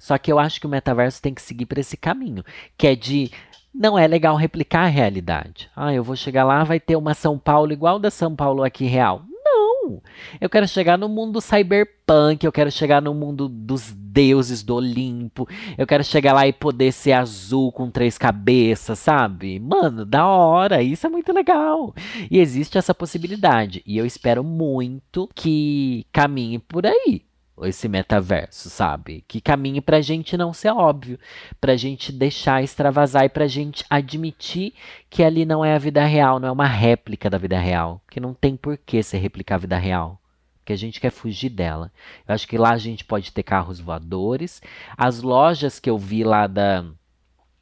Só 0.03 0.19
que 0.19 0.33
eu 0.33 0.38
acho 0.41 0.59
que 0.59 0.67
o 0.67 0.69
metaverso 0.69 1.23
tem 1.23 1.33
que 1.33 1.41
seguir 1.41 1.65
por 1.65 1.79
esse 1.79 1.97
caminho, 1.97 2.45
que 2.77 2.88
é 2.88 2.97
de 2.97 3.31
não 3.73 3.97
é 3.97 4.05
legal 4.05 4.35
replicar 4.35 4.83
a 4.83 4.88
realidade. 4.88 5.71
Ah, 5.77 5.95
eu 5.95 6.03
vou 6.03 6.17
chegar 6.17 6.43
lá, 6.43 6.65
vai 6.65 6.81
ter 6.81 6.97
uma 6.97 7.15
São 7.15 7.38
Paulo 7.38 7.73
igual 7.73 8.01
da 8.01 8.11
São 8.11 8.35
Paulo 8.35 8.65
aqui 8.65 8.85
real. 8.85 9.23
Não! 9.45 10.03
Eu 10.41 10.51
quero 10.51 10.67
chegar 10.67 10.99
no 10.99 11.09
mundo 11.09 11.41
cyberpunk, 11.41 12.45
eu 12.45 12.51
quero 12.51 12.69
chegar 12.69 13.01
no 13.01 13.15
mundo 13.15 13.49
dos 13.49 13.93
deuses 13.93 14.65
do 14.65 14.75
Olimpo, 14.75 15.49
eu 15.79 15.87
quero 15.87 16.03
chegar 16.03 16.33
lá 16.33 16.49
e 16.49 16.53
poder 16.53 16.91
ser 16.91 17.12
azul 17.12 17.71
com 17.71 17.88
três 17.88 18.19
cabeças, 18.19 18.99
sabe? 18.99 19.61
Mano, 19.61 20.05
da 20.05 20.27
hora, 20.27 20.83
isso 20.83 21.07
é 21.07 21.11
muito 21.11 21.33
legal. 21.33 21.95
E 22.29 22.41
existe 22.41 22.77
essa 22.77 22.93
possibilidade, 22.93 23.81
e 23.87 23.99
eu 23.99 24.05
espero 24.05 24.43
muito 24.43 25.31
que 25.33 26.05
caminhe 26.11 26.59
por 26.59 26.85
aí 26.85 27.23
esse 27.62 27.88
metaverso, 27.88 28.71
sabe? 28.71 29.25
Que 29.29 29.41
caminhe 29.41 29.81
pra 29.81 30.01
gente 30.01 30.37
não 30.37 30.53
ser 30.53 30.71
óbvio, 30.71 31.19
pra 31.61 31.77
gente 31.77 32.11
deixar 32.11 32.62
extravasar 32.62 33.25
e 33.25 33.29
pra 33.29 33.47
gente 33.47 33.85
admitir 33.88 34.75
que 35.11 35.23
ali 35.23 35.45
não 35.45 35.65
é 35.65 35.75
a 35.75 35.79
vida 35.79 36.05
real, 36.05 36.41
não 36.41 36.49
é 36.49 36.53
uma 36.53 36.67
réplica 36.67 37.29
da 37.29 37.38
vida 37.38 37.59
real, 37.59 38.01
que 38.11 38.21
não 38.21 38.35
tem 38.35 38.57
por 38.57 38.77
que 38.79 39.03
se 39.03 39.17
replicar 39.17 39.57
a 39.57 39.59
vida 39.59 39.79
real. 39.79 40.19
Que 40.65 40.73
a 40.73 40.77
gente 40.77 41.01
quer 41.01 41.11
fugir 41.11 41.49
dela. 41.49 41.91
Eu 42.27 42.35
acho 42.35 42.47
que 42.47 42.57
lá 42.57 42.71
a 42.71 42.79
gente 42.79 43.05
pode 43.05 43.33
ter 43.33 43.43
carros 43.43 43.81
voadores. 43.81 44.62
As 44.97 45.21
lojas 45.21 45.81
que 45.81 45.91
eu 45.91 45.99
vi 45.99 46.23
lá 46.23 46.47
da, 46.47 46.85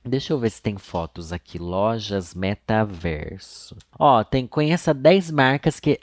Deixa 0.05 0.33
eu 0.33 0.39
ver 0.39 0.51
se 0.51 0.63
tem 0.63 0.79
fotos 0.79 1.33
aqui. 1.33 1.59
Lojas 1.59 2.35
Metaverso. 2.35 3.77
Ó, 3.99 4.25
tem 4.25 4.47
conheça 4.47 4.95
10 4.95 5.31
marcas 5.31 5.79
que 5.79 5.99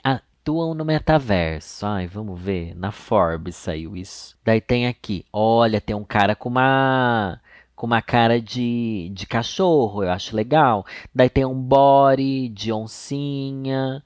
atuam 0.48 0.72
no 0.72 0.82
metaverso. 0.82 1.84
Ai, 1.84 2.06
vamos 2.06 2.40
ver. 2.40 2.74
Na 2.74 2.90
Forbes 2.90 3.54
saiu 3.54 3.94
isso. 3.94 4.34
Daí 4.42 4.62
tem 4.62 4.86
aqui. 4.86 5.26
Olha, 5.30 5.78
tem 5.78 5.94
um 5.94 6.04
cara 6.04 6.34
com 6.34 6.48
uma 6.48 7.38
com 7.76 7.86
uma 7.86 8.02
cara 8.02 8.40
de, 8.40 9.08
de 9.14 9.24
cachorro, 9.24 10.02
eu 10.02 10.10
acho 10.10 10.34
legal. 10.34 10.84
Daí 11.14 11.28
tem 11.28 11.44
um 11.44 11.54
body 11.54 12.48
de 12.48 12.72
oncinha, 12.72 14.02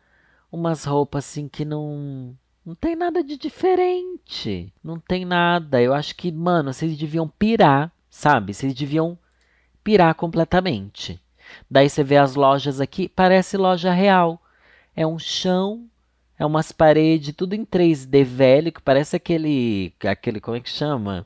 umas 0.51 0.85
roupas 0.85 1.25
assim 1.25 1.49
que 1.49 1.65
não 1.65 2.37
não 2.67 2.75
tem 2.75 2.95
nada 2.95 3.25
de 3.25 3.39
diferente. 3.39 4.73
Não 4.85 4.99
tem 4.99 5.25
nada. 5.25 5.81
Eu 5.81 5.95
acho 5.95 6.15
que, 6.17 6.31
mano, 6.31 6.73
vocês 6.73 6.99
deviam 6.99 7.29
pirar, 7.29 7.91
sabe? 8.11 8.53
Vocês 8.53 8.75
deviam 8.75 9.17
pirar 9.83 10.15
completamente. 10.17 11.21
Daí 11.71 11.89
você 11.89 12.05
vê 12.05 12.17
as 12.17 12.35
lojas 12.35 12.81
aqui, 12.81 13.09
parece 13.09 13.57
loja 13.57 13.93
real. 13.93 14.43
É 14.95 15.07
um 15.07 15.19
chão 15.19 15.89
É 16.43 16.45
umas 16.45 16.73
paredes, 16.73 17.33
tudo 17.37 17.55
em 17.55 17.65
3D 17.65 18.25
velho, 18.25 18.73
que 18.73 18.83
parece 18.83 19.15
aquele. 19.15 19.95
aquele 20.03 20.41
como 20.41 20.57
é 20.57 20.61
que 20.61 20.69
chama? 20.69 21.25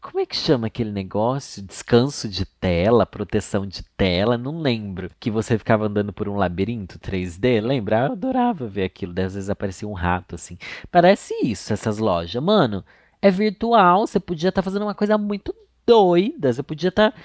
Como 0.00 0.20
é 0.20 0.24
que 0.24 0.36
chama 0.36 0.68
aquele 0.68 0.92
negócio? 0.92 1.60
Descanso 1.60 2.28
de 2.28 2.46
tela, 2.46 3.04
proteção 3.04 3.66
de 3.66 3.82
tela, 3.96 4.38
não 4.38 4.60
lembro. 4.60 5.10
Que 5.18 5.32
você 5.32 5.58
ficava 5.58 5.86
andando 5.86 6.12
por 6.12 6.28
um 6.28 6.36
labirinto 6.36 6.96
3D, 6.96 7.60
lembra? 7.60 8.06
Eu 8.06 8.12
adorava 8.12 8.68
ver 8.68 8.84
aquilo, 8.84 9.10
às 9.20 9.34
vezes 9.34 9.50
aparecia 9.50 9.88
um 9.88 9.94
rato 9.94 10.36
assim. 10.36 10.56
Parece 10.92 11.34
isso, 11.42 11.72
essas 11.72 11.98
lojas. 11.98 12.40
Mano, 12.40 12.84
é 13.20 13.32
virtual, 13.32 14.06
você 14.06 14.20
podia 14.20 14.50
estar 14.50 14.62
tá 14.62 14.64
fazendo 14.64 14.82
uma 14.82 14.94
coisa 14.94 15.18
muito 15.18 15.52
doida, 15.84 16.52
você 16.52 16.62
podia 16.62 16.90
estar, 16.90 17.10
tá, 17.10 17.18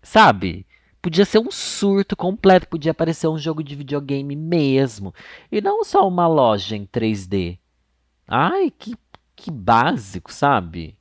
sabe? 0.00 0.64
Podia 1.02 1.24
ser 1.24 1.38
um 1.38 1.50
surto 1.50 2.14
completo, 2.14 2.68
podia 2.68 2.92
aparecer 2.92 3.26
um 3.28 3.38
jogo 3.38 3.62
de 3.62 3.74
videogame 3.74 4.36
mesmo. 4.36 5.14
E 5.50 5.60
não 5.60 5.82
só 5.82 6.06
uma 6.06 6.26
loja 6.26 6.76
em 6.76 6.86
3D. 6.86 7.58
Ai, 8.26 8.70
que, 8.70 8.94
que 9.34 9.50
básico, 9.50 10.32
sabe? 10.32 10.96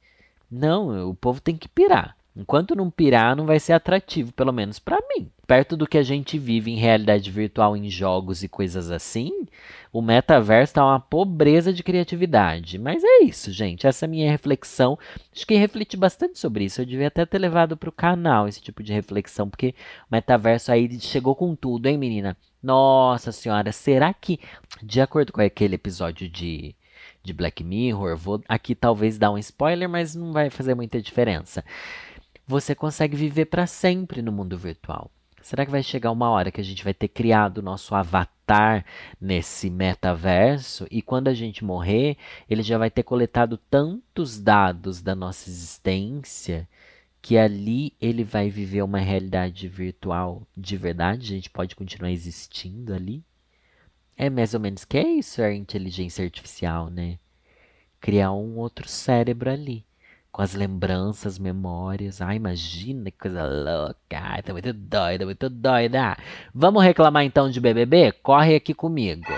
Não, 0.49 1.09
o 1.09 1.13
povo 1.13 1.41
tem 1.41 1.57
que 1.57 1.67
pirar. 1.67 2.15
Enquanto 2.35 2.75
não 2.75 2.89
pirar, 2.89 3.35
não 3.35 3.45
vai 3.45 3.59
ser 3.59 3.73
atrativo, 3.73 4.31
pelo 4.31 4.53
menos 4.53 4.79
para 4.79 4.97
mim. 5.09 5.29
Perto 5.47 5.75
do 5.75 5.87
que 5.87 5.97
a 5.97 6.03
gente 6.03 6.37
vive 6.37 6.71
em 6.71 6.77
realidade 6.77 7.29
virtual 7.31 7.75
em 7.75 7.89
jogos 7.89 8.43
e 8.43 8.47
coisas 8.47 8.91
assim, 8.91 9.47
o 9.91 10.01
metaverso 10.01 10.75
tá 10.75 10.85
uma 10.85 10.99
pobreza 10.99 11.73
de 11.73 11.83
criatividade. 11.83 12.77
Mas 12.77 13.03
é 13.03 13.23
isso, 13.23 13.51
gente. 13.51 13.87
Essa 13.87 14.05
é 14.05 14.07
a 14.07 14.09
minha 14.09 14.31
reflexão. 14.31 14.97
Acho 15.35 15.45
que 15.45 15.55
refleti 15.55 15.97
bastante 15.97 16.37
sobre 16.37 16.65
isso. 16.65 16.81
Eu 16.81 16.85
devia 16.85 17.07
até 17.07 17.25
ter 17.25 17.39
levado 17.39 17.75
pro 17.75 17.91
canal 17.91 18.47
esse 18.47 18.61
tipo 18.61 18.83
de 18.83 18.93
reflexão, 18.93 19.49
porque 19.49 19.73
o 20.09 20.13
metaverso 20.15 20.71
aí 20.71 20.99
chegou 20.99 21.35
com 21.35 21.55
tudo, 21.55 21.87
hein, 21.87 21.97
menina? 21.97 22.37
Nossa 22.61 23.31
senhora, 23.31 23.71
será 23.71 24.13
que, 24.13 24.39
de 24.83 25.01
acordo 25.01 25.33
com 25.33 25.41
aquele 25.41 25.75
episódio 25.75 26.29
de 26.29 26.75
de 27.21 27.33
Black 27.33 27.63
Mirror, 27.63 28.17
vou 28.17 28.41
aqui 28.47 28.73
talvez 28.73 29.17
dar 29.17 29.31
um 29.31 29.37
spoiler, 29.37 29.89
mas 29.89 30.15
não 30.15 30.31
vai 30.31 30.49
fazer 30.49 30.73
muita 30.73 31.01
diferença. 31.01 31.63
Você 32.49 32.73
consegue 32.73 33.15
viver 33.15 33.45
para 33.45 33.67
sempre 33.67 34.23
no 34.23 34.31
mundo 34.31 34.57
virtual. 34.57 35.11
Será 35.39 35.63
que 35.63 35.71
vai 35.71 35.83
chegar 35.83 36.09
uma 36.09 36.31
hora 36.31 36.51
que 36.51 36.59
a 36.59 36.63
gente 36.63 36.83
vai 36.83 36.95
ter 36.95 37.07
criado 37.07 37.59
o 37.59 37.61
nosso 37.61 37.93
avatar 37.93 38.83
nesse 39.21 39.69
metaverso 39.69 40.87
e 40.89 40.99
quando 40.99 41.27
a 41.27 41.33
gente 41.35 41.63
morrer, 41.63 42.17
ele 42.49 42.63
já 42.63 42.79
vai 42.79 42.89
ter 42.89 43.03
coletado 43.03 43.55
tantos 43.55 44.39
dados 44.39 44.99
da 44.99 45.13
nossa 45.13 45.47
existência 45.47 46.67
que 47.21 47.37
ali 47.37 47.93
ele 48.01 48.23
vai 48.23 48.49
viver 48.49 48.81
uma 48.81 48.97
realidade 48.97 49.67
virtual 49.67 50.41
de 50.57 50.75
verdade? 50.75 51.25
A 51.25 51.35
gente 51.35 51.51
pode 51.51 51.75
continuar 51.75 52.09
existindo 52.09 52.95
ali? 52.95 53.23
É 54.17 54.27
mais 54.27 54.55
ou 54.55 54.59
menos 54.59 54.83
que 54.85 54.97
é 54.97 55.07
isso 55.07 55.39
a 55.43 55.53
inteligência 55.53 56.25
artificial, 56.25 56.89
né? 56.89 57.19
Criar 58.01 58.31
um 58.31 58.57
outro 58.57 58.89
cérebro 58.89 59.51
ali. 59.51 59.85
Com 60.31 60.41
as 60.43 60.53
lembranças, 60.53 61.39
memórias. 61.39 62.21
Ai, 62.21 62.35
imagina 62.35 63.09
que 63.09 63.17
coisa 63.17 63.43
louca. 63.43 63.95
Ai, 64.11 64.41
tá 64.43 64.53
muito 64.53 64.71
doida, 64.71 65.25
muito 65.25 65.49
doida. 65.49 66.15
Vamos 66.53 66.83
reclamar 66.83 67.23
então 67.23 67.49
de 67.49 67.59
BBB? 67.59 68.11
Corre 68.23 68.55
aqui 68.55 68.73
comigo. 68.73 69.33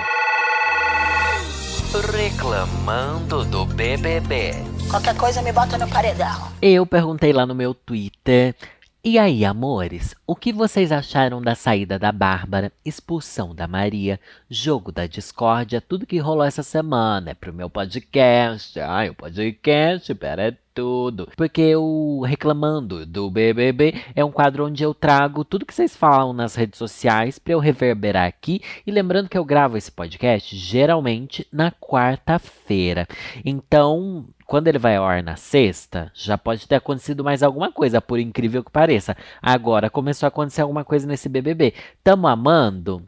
Reclamando 2.14 3.46
do 3.46 3.66
BBB. 3.66 4.52
Qualquer 4.90 5.16
coisa 5.16 5.42
me 5.42 5.52
bota 5.52 5.78
no 5.78 5.90
paredão. 5.90 6.52
Eu 6.62 6.86
perguntei 6.86 7.32
lá 7.32 7.46
no 7.46 7.56
meu 7.56 7.74
Twitter 7.74 8.56
e 9.04 9.18
aí, 9.18 9.44
amores, 9.44 10.14
o 10.28 10.36
que 10.36 10.54
vocês 10.54 10.92
acharam 10.92 11.42
da 11.42 11.56
saída 11.56 11.98
da 11.98 12.12
Bárbara, 12.12 12.72
expulsão 12.86 13.56
da 13.56 13.68
Maria, 13.68 14.20
jogo 14.48 14.92
da 14.92 15.08
discórdia, 15.08 15.82
tudo 15.82 16.06
que 16.06 16.20
rolou 16.20 16.44
essa 16.44 16.62
semana? 16.62 17.32
É 17.32 17.34
pro 17.34 17.52
meu 17.52 17.68
podcast. 17.68 18.80
Ai, 18.80 19.10
o 19.10 19.16
podcast, 19.16 20.14
pera, 20.14 20.56
tudo. 20.82 21.30
Porque 21.38 21.76
o 21.76 22.24
Reclamando 22.26 23.06
do 23.06 23.30
BBB 23.30 23.94
é 24.16 24.26
um 24.26 24.32
quadro 24.32 24.66
onde 24.66 24.82
eu 24.84 24.96
trago 24.96 25.46
tudo 25.46 25.66
que 25.66 25.76
vocês 25.76 25.96
falam 25.96 26.34
nas 26.34 26.56
redes 26.56 26.80
sociais 26.80 27.38
para 27.38 27.54
eu 27.54 27.60
reverberar 27.60 28.26
aqui. 28.26 28.62
E 28.86 28.90
lembrando 28.90 29.30
que 29.30 29.38
eu 29.38 29.46
gravo 29.46 29.78
esse 29.78 29.92
podcast 29.92 30.56
geralmente 30.58 31.48
na 31.54 31.72
quarta-feira. 31.72 33.08
Então, 33.46 34.26
quando 34.48 34.70
ele 34.70 34.80
vai 34.80 34.96
ao 34.96 35.06
ar 35.06 35.22
na 35.22 35.36
sexta, 35.36 36.12
já 36.16 36.36
pode 36.36 36.68
ter 36.68 36.76
acontecido 36.76 37.24
mais 37.24 37.44
alguma 37.44 37.72
coisa, 37.72 38.02
por 38.02 38.18
incrível 38.18 38.64
que 38.64 38.72
pareça. 38.72 39.16
Agora 39.40 39.88
começou 39.88 40.26
a 40.26 40.30
acontecer 40.30 40.62
alguma 40.62 40.84
coisa 40.84 41.06
nesse 41.06 41.30
BBB. 41.30 41.76
Tamo 42.04 42.28
amando? 42.28 43.06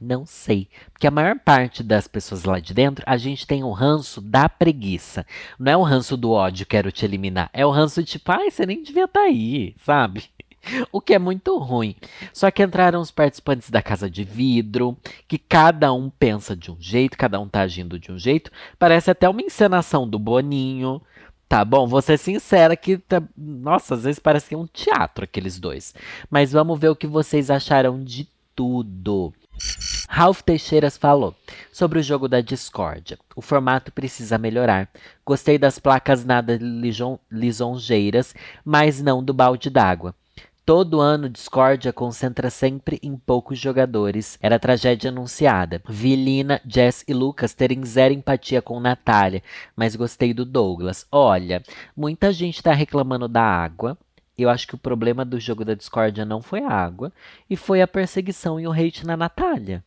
Não 0.00 0.26
sei. 0.26 0.68
Porque 0.92 1.06
a 1.06 1.10
maior 1.10 1.38
parte 1.38 1.82
das 1.82 2.06
pessoas 2.06 2.44
lá 2.44 2.60
de 2.60 2.74
dentro, 2.74 3.04
a 3.06 3.16
gente 3.16 3.46
tem 3.46 3.64
o 3.64 3.70
ranço 3.70 4.20
da 4.20 4.48
preguiça. 4.48 5.26
Não 5.58 5.72
é 5.72 5.76
o 5.76 5.82
ranço 5.82 6.16
do 6.16 6.30
ódio, 6.30 6.66
quero 6.66 6.92
te 6.92 7.04
eliminar. 7.04 7.48
É 7.52 7.64
o 7.64 7.70
ranço 7.70 8.02
de 8.02 8.12
tipo, 8.12 8.30
ai, 8.30 8.50
você 8.50 8.66
nem 8.66 8.82
devia 8.82 9.04
estar 9.04 9.20
tá 9.20 9.26
aí, 9.26 9.74
sabe? 9.84 10.24
o 10.92 11.00
que 11.00 11.14
é 11.14 11.18
muito 11.18 11.56
ruim. 11.58 11.94
Só 12.32 12.50
que 12.50 12.62
entraram 12.62 13.00
os 13.00 13.10
participantes 13.10 13.70
da 13.70 13.82
Casa 13.82 14.10
de 14.10 14.24
Vidro, 14.24 14.96
que 15.26 15.38
cada 15.38 15.92
um 15.92 16.10
pensa 16.10 16.56
de 16.56 16.70
um 16.70 16.76
jeito, 16.80 17.16
cada 17.16 17.40
um 17.40 17.48
tá 17.48 17.62
agindo 17.62 17.98
de 17.98 18.12
um 18.12 18.18
jeito. 18.18 18.50
Parece 18.78 19.10
até 19.10 19.28
uma 19.28 19.42
encenação 19.42 20.08
do 20.08 20.18
Boninho. 20.18 21.00
Tá 21.48 21.64
bom, 21.64 21.86
vou 21.86 22.02
ser 22.02 22.18
sincera 22.18 22.76
que, 22.76 22.98
tá... 22.98 23.22
nossa, 23.36 23.94
às 23.94 24.02
vezes 24.02 24.18
parece 24.18 24.52
é 24.52 24.58
um 24.58 24.66
teatro 24.66 25.24
aqueles 25.24 25.60
dois. 25.60 25.94
Mas 26.28 26.52
vamos 26.52 26.78
ver 26.78 26.88
o 26.88 26.96
que 26.96 27.06
vocês 27.06 27.50
acharam 27.50 28.02
de 28.02 28.28
tudo. 28.54 29.32
Ralph 30.08 30.40
Teixeiras 30.42 30.96
falou 30.96 31.34
sobre 31.72 31.98
o 31.98 32.02
jogo 32.02 32.28
da 32.28 32.40
discórdia. 32.40 33.18
O 33.34 33.42
formato 33.42 33.92
precisa 33.92 34.38
melhorar. 34.38 34.88
Gostei 35.24 35.58
das 35.58 35.78
placas 35.78 36.24
nada 36.24 36.58
lisonjeiras, 37.30 38.34
mas 38.64 39.02
não 39.02 39.22
do 39.22 39.34
balde 39.34 39.68
d'água. 39.68 40.14
Todo 40.66 41.00
ano, 41.00 41.28
Discordia 41.28 41.92
concentra 41.92 42.50
sempre 42.50 42.98
em 43.00 43.16
poucos 43.16 43.56
jogadores. 43.56 44.36
Era 44.42 44.58
tragédia 44.58 45.10
anunciada. 45.10 45.80
Vi 45.88 46.16
Lina, 46.16 46.60
Jess 46.66 47.04
e 47.06 47.14
Lucas 47.14 47.54
terem 47.54 47.84
zero 47.84 48.12
empatia 48.12 48.60
com 48.60 48.80
Natália, 48.80 49.44
mas 49.76 49.94
gostei 49.94 50.34
do 50.34 50.44
Douglas. 50.44 51.06
Olha, 51.12 51.62
muita 51.96 52.32
gente 52.32 52.60
tá 52.60 52.72
reclamando 52.72 53.28
da 53.28 53.42
água. 53.42 53.96
Eu 54.38 54.50
acho 54.50 54.66
que 54.66 54.74
o 54.74 54.78
problema 54.78 55.24
do 55.24 55.40
jogo 55.40 55.64
da 55.64 55.74
Discordia 55.74 56.24
não 56.24 56.42
foi 56.42 56.62
a 56.62 56.70
água, 56.70 57.12
e 57.48 57.56
foi 57.56 57.80
a 57.80 57.88
perseguição 57.88 58.60
e 58.60 58.66
o 58.66 58.72
hate 58.72 59.06
na 59.06 59.16
Natália. 59.16 59.82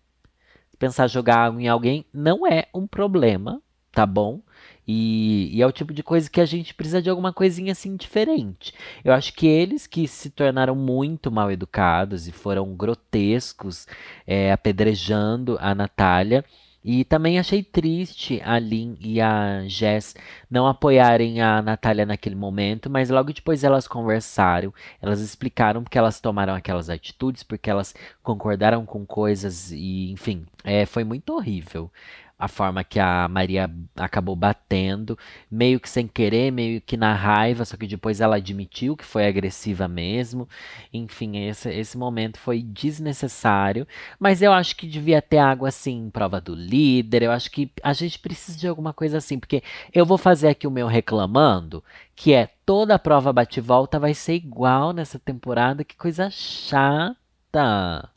Pensar 0.77 1.07
jogar 1.07 1.37
água 1.37 1.61
em 1.61 1.67
alguém 1.67 2.05
não 2.13 2.47
é 2.47 2.67
um 2.73 2.87
problema, 2.87 3.61
tá 3.91 4.05
bom? 4.05 4.41
E, 4.87 5.55
e, 5.55 5.61
é 5.61 5.67
o 5.67 5.71
tipo 5.71 5.93
de 5.93 6.01
coisa 6.01 6.29
que 6.29 6.41
a 6.41 6.45
gente 6.45 6.73
precisa 6.73 7.01
de 7.01 7.09
alguma 7.11 7.31
coisinha 7.31 7.73
assim 7.73 7.95
diferente. 7.95 8.73
Eu 9.03 9.13
acho 9.13 9.33
que 9.33 9.45
eles 9.45 9.85
que 9.85 10.07
se 10.07 10.31
tornaram 10.31 10.75
muito 10.75 11.31
mal 11.31 11.51
educados 11.51 12.27
e 12.27 12.31
foram 12.31 12.73
grotescos, 12.75 13.85
é, 14.25 14.51
apedrejando 14.51 15.57
a 15.59 15.75
Natália. 15.75 16.43
E 16.83 17.03
também 17.03 17.37
achei 17.37 17.61
triste 17.61 18.41
a 18.43 18.57
Lin 18.57 18.97
e 19.01 19.19
a 19.19 19.67
Jess 19.67 20.15
não 20.49 20.65
apoiarem 20.65 21.41
a 21.41 21.61
Natália 21.61 22.05
naquele 22.05 22.35
momento, 22.35 22.89
mas 22.89 23.09
logo 23.09 23.33
depois 23.33 23.65
elas 23.65 23.85
conversaram, 23.85 24.73
elas 25.01 25.19
explicaram 25.19 25.83
porque 25.83 25.97
elas 25.97 26.21
tomaram 26.21 26.53
aquelas 26.53 26.89
atitudes, 26.89 27.43
porque 27.43 27.69
elas 27.69 27.93
concordaram 28.23 28.85
com 28.85 29.05
coisas 29.05 29.71
e, 29.71 30.11
enfim, 30.11 30.45
é, 30.63 30.85
foi 30.85 31.03
muito 31.03 31.33
horrível 31.33 31.91
a 32.39 32.47
forma 32.47 32.85
que 32.85 32.99
a 33.01 33.27
Maria 33.27 33.69
acabou 33.97 34.33
batendo, 34.33 35.19
meio 35.51 35.77
que 35.77 35.89
sem 35.89 36.07
querer, 36.07 36.51
meio 36.51 36.79
que 36.79 36.95
na 36.95 37.13
raiva, 37.13 37.65
só 37.65 37.75
que 37.75 37.85
depois 37.85 38.21
ela 38.21 38.37
admitiu 38.37 38.95
que 38.95 39.03
foi 39.03 39.27
agressiva 39.27 39.89
mesmo. 39.89 40.47
Enfim, 40.93 41.37
esse, 41.47 41.69
esse 41.69 41.97
momento 41.97 42.39
foi 42.39 42.61
desnecessário, 42.61 43.85
mas 44.17 44.41
eu 44.41 44.53
acho 44.53 44.77
que 44.77 44.87
devia 44.87 45.21
ter 45.21 45.39
água 45.39 45.67
assim 45.67 46.09
prova 46.09 46.39
do 46.39 46.55
líder. 46.55 47.23
Eu 47.23 47.31
acho 47.31 47.51
que 47.51 47.69
a 47.83 47.91
gente 47.91 48.17
precisa 48.17 48.57
de 48.57 48.67
alguma 48.69 48.93
coisa 48.93 49.17
assim, 49.17 49.37
porque 49.37 49.61
eu 49.93 50.05
vou 50.05 50.17
fazer 50.17 50.47
aqui 50.47 50.65
o 50.65 50.71
meu 50.71 50.87
reclamando, 50.87 51.83
que 52.15 52.33
é 52.33 52.47
toda 52.65 52.95
a 52.95 52.99
prova 52.99 53.33
bate-volta 53.33 53.99
vai 53.99 54.13
ser 54.13 54.35
igual 54.35 54.93
nessa 54.93 55.19
temporada, 55.19 55.83
que 55.83 55.97
coisa 55.97 56.29
chata. 56.29 58.09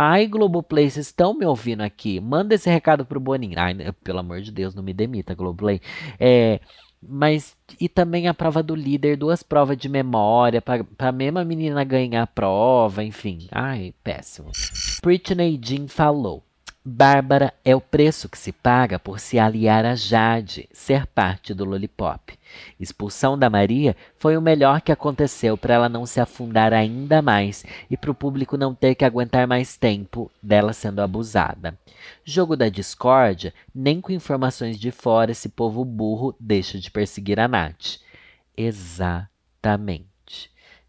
Ai, 0.00 0.28
Globoplay, 0.28 0.88
vocês 0.88 1.06
estão 1.06 1.36
me 1.36 1.44
ouvindo 1.44 1.80
aqui? 1.80 2.20
Manda 2.20 2.54
esse 2.54 2.70
recado 2.70 3.04
pro 3.04 3.18
Boninho. 3.18 3.58
Ai, 3.58 3.74
né, 3.74 3.90
pelo 4.04 4.20
amor 4.20 4.40
de 4.40 4.52
Deus, 4.52 4.72
não 4.72 4.80
me 4.80 4.92
demita, 4.92 5.34
Globoplay. 5.34 5.80
É, 6.20 6.60
mas 7.02 7.56
e 7.80 7.88
também 7.88 8.28
a 8.28 8.32
prova 8.32 8.62
do 8.62 8.76
líder, 8.76 9.16
duas 9.16 9.42
provas 9.42 9.76
de 9.76 9.88
memória 9.88 10.62
para 10.62 10.84
a 11.00 11.10
mesma 11.10 11.44
menina 11.44 11.82
ganhar 11.82 12.22
a 12.22 12.26
prova, 12.28 13.02
enfim. 13.02 13.48
Ai, 13.50 13.92
péssimo. 14.04 14.52
Britney 15.02 15.58
Jean 15.60 15.88
falou: 15.88 16.44
Bárbara 16.84 17.52
é 17.64 17.74
o 17.76 17.80
preço 17.80 18.28
que 18.28 18.38
se 18.38 18.52
paga 18.52 18.98
por 18.98 19.20
se 19.20 19.38
aliar 19.38 19.84
a 19.84 19.94
Jade, 19.94 20.68
ser 20.72 21.06
parte 21.06 21.52
do 21.52 21.64
Lollipop. 21.64 22.38
Expulsão 22.80 23.36
da 23.38 23.50
Maria 23.50 23.94
foi 24.16 24.36
o 24.36 24.42
melhor 24.42 24.80
que 24.80 24.92
aconteceu 24.92 25.58
para 25.58 25.74
ela 25.74 25.88
não 25.88 26.06
se 26.06 26.20
afundar 26.20 26.72
ainda 26.72 27.20
mais 27.20 27.64
e 27.90 27.96
para 27.96 28.10
o 28.10 28.14
público 28.14 28.56
não 28.56 28.74
ter 28.74 28.94
que 28.94 29.04
aguentar 29.04 29.46
mais 29.46 29.76
tempo 29.76 30.30
dela 30.42 30.72
sendo 30.72 31.00
abusada. 31.00 31.78
Jogo 32.24 32.56
da 32.56 32.68
discórdia, 32.68 33.52
nem 33.74 34.00
com 34.00 34.12
informações 34.12 34.78
de 34.78 34.90
fora 34.90 35.32
esse 35.32 35.48
povo 35.48 35.84
burro 35.84 36.34
deixa 36.40 36.78
de 36.78 36.90
perseguir 36.90 37.38
a 37.38 37.48
Nath. 37.48 37.98
Exatamente. 38.56 40.08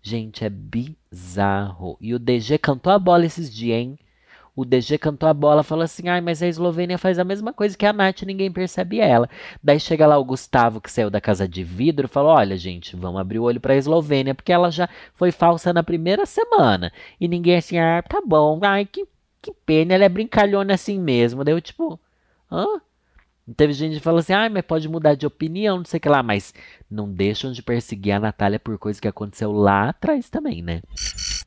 Gente, 0.02 0.46
é 0.46 0.50
bizarro. 0.50 1.98
E 2.00 2.14
o 2.14 2.20
DG 2.20 2.58
cantou 2.58 2.94
a 2.94 3.00
bola 3.00 3.26
esses 3.26 3.54
dias, 3.54 3.80
hein? 3.80 4.00
O 4.60 4.66
DG 4.66 4.98
cantou 4.98 5.30
a 5.30 5.34
bola, 5.34 5.64
falou 5.64 5.86
assim: 5.86 6.10
ai, 6.10 6.20
mas 6.20 6.44
a 6.44 6.48
Eslovênia 6.48 6.98
faz 6.98 7.18
a 7.18 7.24
mesma 7.24 7.54
coisa 7.54 7.78
que 7.78 7.86
a 7.86 7.94
Nath, 7.94 8.24
ninguém 8.24 8.52
percebe 8.52 9.00
ela. 9.00 9.30
Daí 9.64 9.80
chega 9.80 10.06
lá 10.06 10.18
o 10.18 10.26
Gustavo, 10.26 10.82
que 10.82 10.92
saiu 10.92 11.10
da 11.10 11.22
casa 11.22 11.48
de 11.48 11.64
vidro, 11.64 12.08
e 12.08 12.10
falou: 12.10 12.34
olha, 12.34 12.58
gente, 12.58 12.94
vamos 12.94 13.22
abrir 13.22 13.40
o 13.40 13.44
olho 13.44 13.62
pra 13.62 13.78
Eslovênia, 13.78 14.36
porque 14.36 14.52
ela 14.52 14.70
já 14.70 14.90
foi 15.14 15.32
falsa 15.32 15.72
na 15.72 15.82
primeira 15.82 16.26
semana. 16.26 16.92
E 17.22 17.26
ninguém 17.26 17.56
assim, 17.56 17.78
ah, 17.78 18.04
tá 18.04 18.22
bom, 18.22 18.60
ai, 18.62 18.86
que, 18.86 19.08
que 19.42 19.54
pena, 19.66 19.94
ela 19.94 20.04
é 20.04 20.10
brincalhona 20.10 20.74
assim 20.74 21.00
mesmo. 21.00 21.46
Daí 21.46 21.54
eu, 21.54 21.62
tipo, 21.62 21.98
hã? 22.52 22.66
Teve 23.56 23.72
gente 23.72 23.96
que 23.96 24.04
falou 24.04 24.20
assim, 24.20 24.34
ah, 24.34 24.50
mas 24.50 24.66
pode 24.66 24.90
mudar 24.90 25.16
de 25.16 25.26
opinião, 25.26 25.78
não 25.78 25.86
sei 25.86 26.00
o 26.00 26.02
que 26.02 26.10
lá, 26.10 26.22
mas 26.22 26.54
não 26.92 27.10
deixam 27.10 27.54
de 27.54 27.64
perseguir 27.64 28.12
a 28.12 28.20
Natália 28.20 28.60
por 28.60 28.78
coisa 28.78 29.00
que 29.02 29.08
aconteceu 29.08 29.54
lá 29.54 29.88
atrás 29.90 30.30
também, 30.30 30.62
né? 30.62 30.82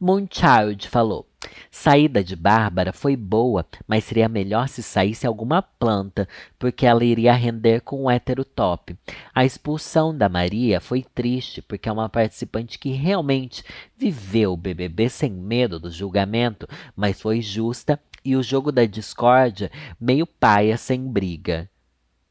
Moonchild 0.05 0.89
falou, 0.89 1.29
saída 1.71 2.25
de 2.25 2.35
Bárbara 2.35 2.93
foi 2.93 3.15
boa, 3.15 3.65
mas 3.87 4.03
seria 4.03 4.29
melhor 4.29 4.69
se 4.69 4.83
saísse 4.83 5.29
alguma 5.29 5.63
planta, 5.63 6.29
porque 6.59 6.85
ela 6.85 7.05
iria 7.05 7.33
render 7.33 7.83
com 7.83 8.03
um 8.03 8.11
hétero 8.11 8.45
top. 8.45 8.97
A 9.33 9.45
expulsão 9.45 10.13
da 10.13 10.29
Maria 10.29 10.81
foi 10.81 11.05
triste, 11.05 11.63
porque 11.63 11.89
é 11.89 11.93
uma 11.93 12.09
participante 12.09 12.81
que 12.81 12.91
realmente 12.91 13.63
viveu 13.97 14.55
o 14.55 14.57
BBB 14.57 15.09
sem 15.09 15.31
medo 15.31 15.79
do 15.79 15.89
julgamento, 15.89 16.67
mas 16.97 17.23
foi 17.23 17.41
justa 17.41 17.97
e 18.25 18.35
o 18.35 18.43
jogo 18.43 18.73
da 18.73 18.85
discórdia 18.85 19.71
meio 20.01 20.27
paia 20.27 20.77
sem 20.77 21.01
briga. 21.07 21.71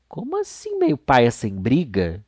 Como 0.09 0.37
assim 0.37 0.77
meio 0.77 0.97
paia 0.97 1.31
sem 1.31 1.55
briga? 1.55 2.21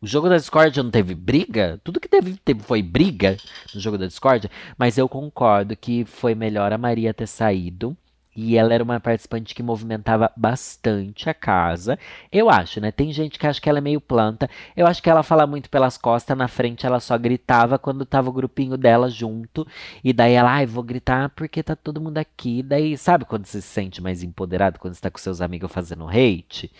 O 0.00 0.06
jogo 0.06 0.28
da 0.28 0.36
Discord 0.36 0.82
não 0.82 0.90
teve 0.90 1.14
briga? 1.14 1.80
Tudo 1.82 2.00
que 2.00 2.08
teve, 2.08 2.36
teve 2.44 2.60
foi 2.60 2.82
briga 2.82 3.36
no 3.74 3.80
jogo 3.80 3.96
da 3.96 4.06
Discord. 4.06 4.50
Mas 4.76 4.98
eu 4.98 5.08
concordo 5.08 5.76
que 5.76 6.04
foi 6.04 6.34
melhor 6.34 6.72
a 6.72 6.78
Maria 6.78 7.14
ter 7.14 7.26
saído 7.26 7.96
e 8.36 8.56
ela 8.56 8.74
era 8.74 8.84
uma 8.84 9.00
participante 9.00 9.54
que 9.54 9.62
movimentava 9.62 10.30
bastante 10.36 11.30
a 11.30 11.34
casa. 11.34 11.98
Eu 12.30 12.50
acho, 12.50 12.80
né? 12.80 12.92
Tem 12.92 13.10
gente 13.12 13.38
que 13.38 13.46
acha 13.46 13.60
que 13.60 13.68
ela 13.68 13.78
é 13.78 13.80
meio 13.80 14.00
planta. 14.00 14.48
Eu 14.76 14.86
acho 14.86 15.02
que 15.02 15.08
ela 15.08 15.22
fala 15.22 15.46
muito 15.46 15.70
pelas 15.70 15.96
costas. 15.96 16.36
Na 16.36 16.46
frente 16.46 16.86
ela 16.86 17.00
só 17.00 17.16
gritava 17.16 17.78
quando 17.78 18.04
tava 18.04 18.28
o 18.28 18.32
grupinho 18.32 18.76
dela 18.76 19.08
junto. 19.08 19.66
E 20.04 20.12
daí 20.12 20.34
ela, 20.34 20.52
ai, 20.52 20.64
ah, 20.64 20.66
vou 20.66 20.82
gritar 20.82 21.30
porque 21.30 21.62
tá 21.62 21.74
todo 21.74 22.00
mundo 22.00 22.18
aqui. 22.18 22.62
Daí, 22.62 22.96
sabe 22.98 23.24
quando 23.24 23.46
você 23.46 23.60
se 23.60 23.68
sente 23.68 24.02
mais 24.02 24.22
empoderado? 24.22 24.78
Quando 24.78 24.94
você 24.94 25.00
tá 25.00 25.10
com 25.10 25.18
seus 25.18 25.40
amigos 25.40 25.72
fazendo 25.72 26.08
hate? 26.08 26.70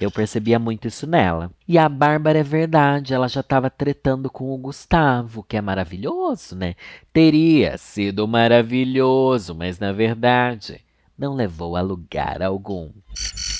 Eu 0.00 0.10
percebia 0.10 0.58
muito 0.58 0.86
isso 0.86 1.06
nela. 1.06 1.50
E 1.66 1.78
a 1.78 1.88
Bárbara 1.88 2.40
é 2.40 2.42
verdade. 2.42 3.14
Ela 3.14 3.28
já 3.28 3.42
tava 3.42 3.70
tretando 3.70 4.30
com 4.30 4.52
o 4.52 4.58
Gustavo, 4.58 5.42
que 5.42 5.56
é 5.56 5.60
maravilhoso, 5.60 6.54
né? 6.54 6.74
Teria 7.12 7.78
sido 7.78 8.28
maravilhoso, 8.28 9.54
mas 9.54 9.78
na 9.78 9.92
verdade 9.92 10.85
não 11.18 11.34
levou 11.34 11.76
a 11.76 11.80
lugar 11.80 12.42
algum. 12.42 12.90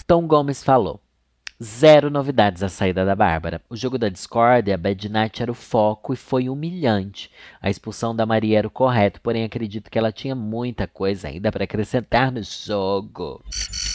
Tom 0.07 0.27
Gomes 0.27 0.63
falou. 0.63 1.01
Zero 1.63 2.11
novidades 2.11 2.63
à 2.63 2.69
saída 2.69 3.03
da 3.03 3.17
Bárbara. 3.17 3.63
O 3.71 3.75
jogo 3.75 3.97
da 3.97 4.11
Discord 4.11 4.69
e 4.69 4.75
a 4.75 4.77
Bad 4.77 5.09
Night 5.09 5.43
era 5.43 5.51
o 5.51 5.55
foco 5.55 6.13
e 6.13 6.17
foi 6.17 6.51
humilhante. 6.51 7.31
A 7.63 7.71
expulsão 7.71 8.15
da 8.15 8.27
Maria 8.27 8.59
era 8.59 8.69
o 8.69 8.71
correto, 8.71 9.23
porém 9.23 9.43
acredito 9.43 9.91
que 9.91 9.99
ela 9.99 10.13
tinha 10.13 10.35
muita 10.35 10.87
coisa 10.87 11.29
ainda 11.29 11.51
para 11.51 11.65
acrescentar 11.65 12.31
no 12.31 12.43
jogo. 12.43 13.43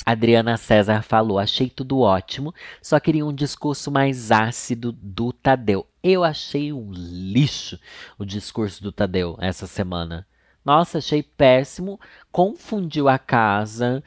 Adriana 0.04 0.58
César 0.58 1.04
falou: 1.04 1.38
Achei 1.38 1.70
tudo 1.70 2.00
ótimo, 2.00 2.52
só 2.82 3.00
queria 3.00 3.24
um 3.24 3.34
discurso 3.34 3.92
mais 3.92 4.32
ácido 4.32 4.92
do 4.92 5.32
Tadeu. 5.32 5.86
Eu 6.02 6.24
achei 6.24 6.74
um 6.74 6.92
lixo 6.92 7.80
o 8.18 8.26
discurso 8.26 8.82
do 8.82 8.92
Tadeu 8.92 9.38
essa 9.40 9.68
semana. 9.68 10.26
Nossa, 10.64 11.00
achei 11.00 11.24
péssimo. 11.24 12.00
Confundiu 12.32 13.10
a 13.10 13.18
casa. 13.18 14.04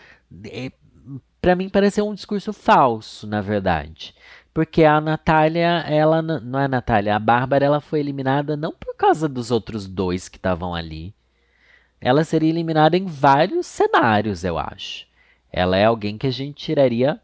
Para 1.40 1.54
mim 1.54 1.68
pareceu 1.68 2.08
um 2.08 2.14
discurso 2.14 2.52
falso, 2.52 3.26
na 3.26 3.40
verdade. 3.40 4.14
Porque 4.52 4.84
a 4.84 5.00
Natália, 5.00 5.84
ela 5.88 6.22
não 6.22 6.60
é 6.60 6.66
a 6.66 6.68
Natália, 6.68 7.16
a 7.16 7.18
Bárbara, 7.18 7.64
ela 7.64 7.80
foi 7.80 7.98
eliminada 7.98 8.56
não 8.56 8.72
por 8.72 8.94
causa 8.96 9.28
dos 9.28 9.50
outros 9.50 9.88
dois 9.88 10.28
que 10.28 10.36
estavam 10.36 10.74
ali. 10.74 11.12
Ela 12.00 12.22
seria 12.22 12.50
eliminada 12.50 12.96
em 12.96 13.06
vários 13.06 13.66
cenários, 13.66 14.44
eu 14.44 14.56
acho. 14.58 15.06
Ela 15.50 15.76
é 15.76 15.84
alguém 15.84 16.16
que 16.16 16.26
a 16.26 16.30
gente 16.30 16.64
tiraria 16.64 17.20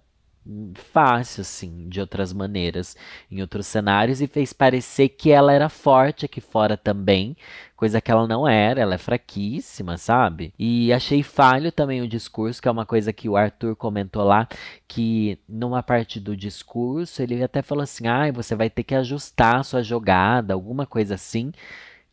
fácil, 0.74 1.42
assim, 1.42 1.88
de 1.88 2.00
outras 2.00 2.32
maneiras, 2.32 2.96
em 3.30 3.40
outros 3.40 3.66
cenários, 3.66 4.20
e 4.20 4.26
fez 4.26 4.52
parecer 4.52 5.10
que 5.10 5.30
ela 5.30 5.52
era 5.52 5.68
forte 5.68 6.24
aqui 6.24 6.40
fora 6.40 6.76
também, 6.76 7.36
coisa 7.76 8.00
que 8.00 8.10
ela 8.10 8.26
não 8.26 8.48
era, 8.48 8.80
ela 8.80 8.94
é 8.94 8.98
fraquíssima, 8.98 9.96
sabe? 9.96 10.52
E 10.58 10.92
achei 10.92 11.22
falho 11.22 11.70
também 11.70 12.00
o 12.00 12.08
discurso, 12.08 12.60
que 12.60 12.68
é 12.68 12.70
uma 12.70 12.86
coisa 12.86 13.12
que 13.12 13.28
o 13.28 13.36
Arthur 13.36 13.76
comentou 13.76 14.24
lá, 14.24 14.48
que 14.88 15.38
numa 15.48 15.82
parte 15.82 16.18
do 16.18 16.36
discurso 16.36 17.22
ele 17.22 17.42
até 17.42 17.62
falou 17.62 17.82
assim: 17.82 18.06
ah, 18.08 18.30
você 18.32 18.54
vai 18.54 18.70
ter 18.70 18.82
que 18.82 18.94
ajustar 18.94 19.56
a 19.56 19.62
sua 19.62 19.82
jogada, 19.82 20.54
alguma 20.54 20.86
coisa 20.86 21.14
assim 21.14 21.52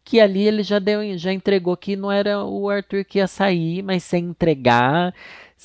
que 0.08 0.22
ali 0.22 0.48
ele 0.48 0.64
já 0.64 0.80
deu, 0.80 1.02
já 1.18 1.34
entregou 1.34 1.76
que 1.76 1.98
não 1.98 2.10
era 2.10 2.42
o 2.42 2.70
Arthur 2.70 3.04
que 3.04 3.18
ia 3.18 3.28
sair, 3.28 3.84
mas 3.84 4.04
sem 4.04 4.28
entregar, 4.28 5.14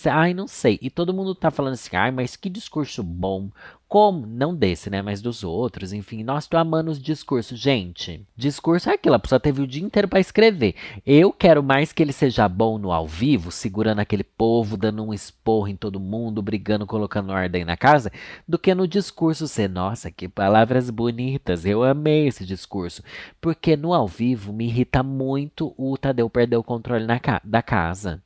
Ai, 0.07 0.33
não 0.33 0.47
sei. 0.47 0.79
E 0.81 0.89
todo 0.89 1.13
mundo 1.13 1.35
tá 1.35 1.51
falando 1.51 1.75
assim, 1.75 1.95
ai, 1.95 2.11
mas 2.11 2.35
que 2.35 2.49
discurso 2.49 3.03
bom. 3.03 3.51
Como? 3.87 4.27
Não 4.27 4.55
desse, 4.55 4.89
né? 4.89 5.03
Mas 5.03 5.21
dos 5.21 5.45
outros. 5.45 5.93
Enfim, 5.93 6.25
nós 6.25 6.47
tô 6.47 6.57
amando 6.57 6.91
os 6.91 6.99
discursos. 6.99 7.59
Gente, 7.59 8.27
discurso 8.35 8.89
é 8.89 8.95
aquilo. 8.95 9.17
A 9.17 9.19
pessoa 9.19 9.39
teve 9.39 9.61
o 9.61 9.67
dia 9.67 9.85
inteiro 9.85 10.09
para 10.09 10.19
escrever. 10.19 10.75
Eu 11.05 11.31
quero 11.31 11.63
mais 11.63 11.93
que 11.93 12.03
ele 12.03 12.13
seja 12.13 12.49
bom 12.49 12.79
no 12.79 12.91
ao 12.91 13.07
vivo, 13.07 13.53
segurando 13.53 13.99
aquele 13.99 14.25
povo, 14.25 14.79
dando 14.79 15.05
um 15.05 15.13
esporro 15.13 15.69
em 15.69 15.77
todo 15.77 16.01
mundo, 16.01 16.41
brigando, 16.41 16.87
colocando 16.87 17.31
ordem 17.31 17.67
na 17.67 17.77
casa, 17.77 18.11
do 18.49 18.59
que 18.59 18.75
no 18.75 18.89
discurso 18.89 19.47
ser, 19.47 19.69
nossa, 19.69 20.11
que 20.11 20.27
palavras 20.27 20.89
bonitas. 20.89 21.67
Eu 21.67 21.85
amei 21.85 22.27
esse 22.29 22.47
discurso. 22.47 23.03
Porque 23.43 23.77
no 23.77 23.93
ao 23.93 24.09
vivo 24.09 24.55
me 24.55 24.65
irrita 24.65 25.03
muito 25.03 25.75
o 25.77 25.99
Tadeu 25.99 26.31
perder 26.31 26.57
o 26.57 26.65
controle 26.65 27.07
ca 27.21 27.43
da 27.45 27.61
casa. 27.61 28.23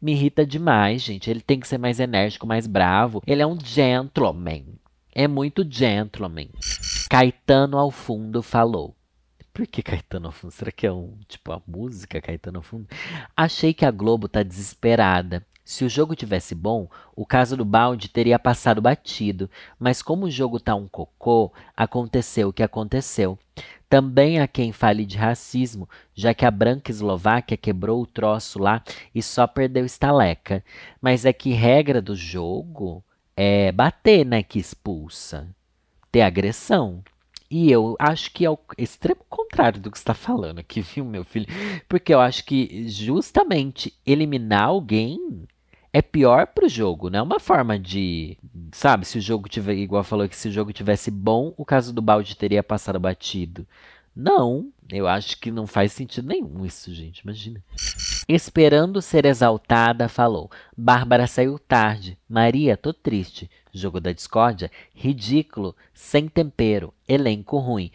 Me 0.00 0.12
irrita 0.12 0.46
demais, 0.46 1.02
gente. 1.02 1.30
Ele 1.30 1.40
tem 1.40 1.60
que 1.60 1.68
ser 1.68 1.78
mais 1.78 2.00
enérgico, 2.00 2.46
mais 2.46 2.66
bravo. 2.66 3.22
Ele 3.26 3.42
é 3.42 3.46
um 3.46 3.58
gentleman. 3.62 4.64
É 5.14 5.28
muito 5.28 5.66
gentleman. 5.68 6.48
Caetano 7.08 7.78
ao 7.78 7.90
fundo 7.90 8.42
falou. 8.42 8.94
Por 9.52 9.66
que 9.66 9.82
Caetano 9.82 10.26
ao 10.26 10.32
fundo? 10.32 10.50
Será 10.50 10.72
que 10.72 10.86
é 10.86 10.92
um 10.92 11.18
tipo 11.28 11.52
a 11.52 11.60
música 11.66 12.20
Caetano 12.20 12.58
ao 12.58 12.62
fundo? 12.62 12.86
Achei 13.36 13.74
que 13.74 13.84
a 13.84 13.90
Globo 13.90 14.26
tá 14.26 14.42
desesperada. 14.42 15.44
Se 15.64 15.84
o 15.84 15.88
jogo 15.88 16.16
tivesse 16.16 16.54
bom, 16.54 16.88
o 17.14 17.24
caso 17.24 17.56
do 17.56 17.64
balde 17.64 18.08
teria 18.08 18.38
passado 18.38 18.82
batido, 18.82 19.48
mas 19.78 20.02
como 20.02 20.26
o 20.26 20.30
jogo 20.30 20.58
tá 20.58 20.74
um 20.74 20.88
cocô, 20.88 21.52
aconteceu 21.76 22.48
o 22.48 22.52
que 22.52 22.62
aconteceu. 22.62 23.38
Também 23.88 24.40
há 24.40 24.48
quem 24.48 24.72
fale 24.72 25.04
de 25.04 25.18
racismo, 25.18 25.88
já 26.14 26.32
que 26.32 26.46
a 26.46 26.50
branca 26.50 26.90
eslováquia 26.90 27.56
quebrou 27.56 28.02
o 28.02 28.06
troço 28.06 28.58
lá 28.58 28.82
e 29.14 29.22
só 29.22 29.46
perdeu 29.46 29.84
estaleca. 29.84 30.64
Mas 31.00 31.26
é 31.26 31.32
que 31.32 31.52
regra 31.52 32.00
do 32.00 32.16
jogo 32.16 33.04
é 33.36 33.70
bater, 33.70 34.24
né, 34.24 34.42
que 34.42 34.58
expulsa. 34.58 35.46
Ter 36.10 36.22
agressão. 36.22 37.02
E 37.50 37.70
eu 37.70 37.94
acho 37.98 38.30
que 38.32 38.46
é 38.46 38.50
o 38.50 38.58
extremo 38.78 39.20
contrário 39.28 39.78
do 39.78 39.90
que 39.90 39.98
está 39.98 40.14
falando 40.14 40.60
aqui, 40.60 40.80
viu, 40.94 41.04
meu 41.04 41.22
filho? 41.22 41.46
Porque 41.86 42.14
eu 42.14 42.20
acho 42.20 42.46
que 42.46 42.88
justamente 42.88 43.92
eliminar 44.06 44.68
alguém 44.68 45.46
é 45.92 46.00
pior 46.00 46.46
pro 46.46 46.68
jogo, 46.68 47.10
não 47.10 47.18
é 47.18 47.22
uma 47.22 47.38
forma 47.38 47.78
de, 47.78 48.38
sabe, 48.72 49.04
se 49.04 49.18
o 49.18 49.20
jogo 49.20 49.48
tiver, 49.48 49.74
igual 49.74 50.02
falou 50.02 50.28
que 50.28 50.36
se 50.36 50.48
o 50.48 50.52
jogo 50.52 50.72
tivesse 50.72 51.10
bom, 51.10 51.52
o 51.56 51.64
caso 51.64 51.92
do 51.92 52.00
balde 52.00 52.36
teria 52.36 52.62
passado 52.62 52.98
batido. 52.98 53.66
Não, 54.14 54.70
eu 54.90 55.08
acho 55.08 55.38
que 55.38 55.50
não 55.50 55.66
faz 55.66 55.92
sentido 55.92 56.28
nenhum 56.28 56.64
isso, 56.66 56.92
gente, 56.94 57.20
imagina. 57.20 57.62
Esperando 58.28 59.00
ser 59.00 59.24
exaltada, 59.24 60.06
falou: 60.06 60.50
Bárbara 60.76 61.26
saiu 61.26 61.58
tarde. 61.58 62.18
Maria, 62.28 62.76
tô 62.76 62.92
triste. 62.92 63.50
Jogo 63.74 64.00
da 64.00 64.12
discórdia, 64.12 64.70
ridículo, 64.94 65.74
sem 65.94 66.28
tempero, 66.28 66.92
elenco 67.08 67.56
ruim. 67.58 67.90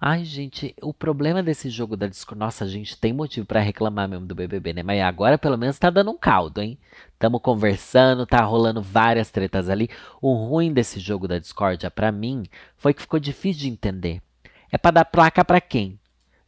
Ai, 0.00 0.24
gente, 0.24 0.74
o 0.82 0.92
problema 0.92 1.40
desse 1.42 1.70
jogo 1.70 1.96
da 1.96 2.08
discórdia. 2.08 2.44
Nossa, 2.44 2.64
a 2.64 2.68
gente 2.68 2.96
tem 2.96 3.12
motivo 3.12 3.46
para 3.46 3.60
reclamar 3.60 4.08
mesmo 4.08 4.26
do 4.26 4.34
BBB, 4.34 4.72
né? 4.72 4.82
Mas 4.82 5.00
agora 5.02 5.38
pelo 5.38 5.56
menos 5.56 5.78
tá 5.78 5.88
dando 5.88 6.10
um 6.10 6.16
caldo, 6.18 6.60
hein? 6.60 6.76
Tamo 7.18 7.38
conversando, 7.38 8.26
tá 8.26 8.42
rolando 8.42 8.82
várias 8.82 9.30
tretas 9.30 9.68
ali. 9.68 9.88
O 10.20 10.32
ruim 10.32 10.72
desse 10.72 10.98
jogo 10.98 11.28
da 11.28 11.38
discórdia, 11.38 11.90
para 11.90 12.10
mim, 12.10 12.46
foi 12.76 12.92
que 12.92 13.02
ficou 13.02 13.20
difícil 13.20 13.60
de 13.60 13.68
entender. 13.68 14.22
É 14.72 14.78
para 14.78 14.90
dar 14.90 15.04
placa 15.04 15.44
para 15.44 15.60
quem? 15.60 15.98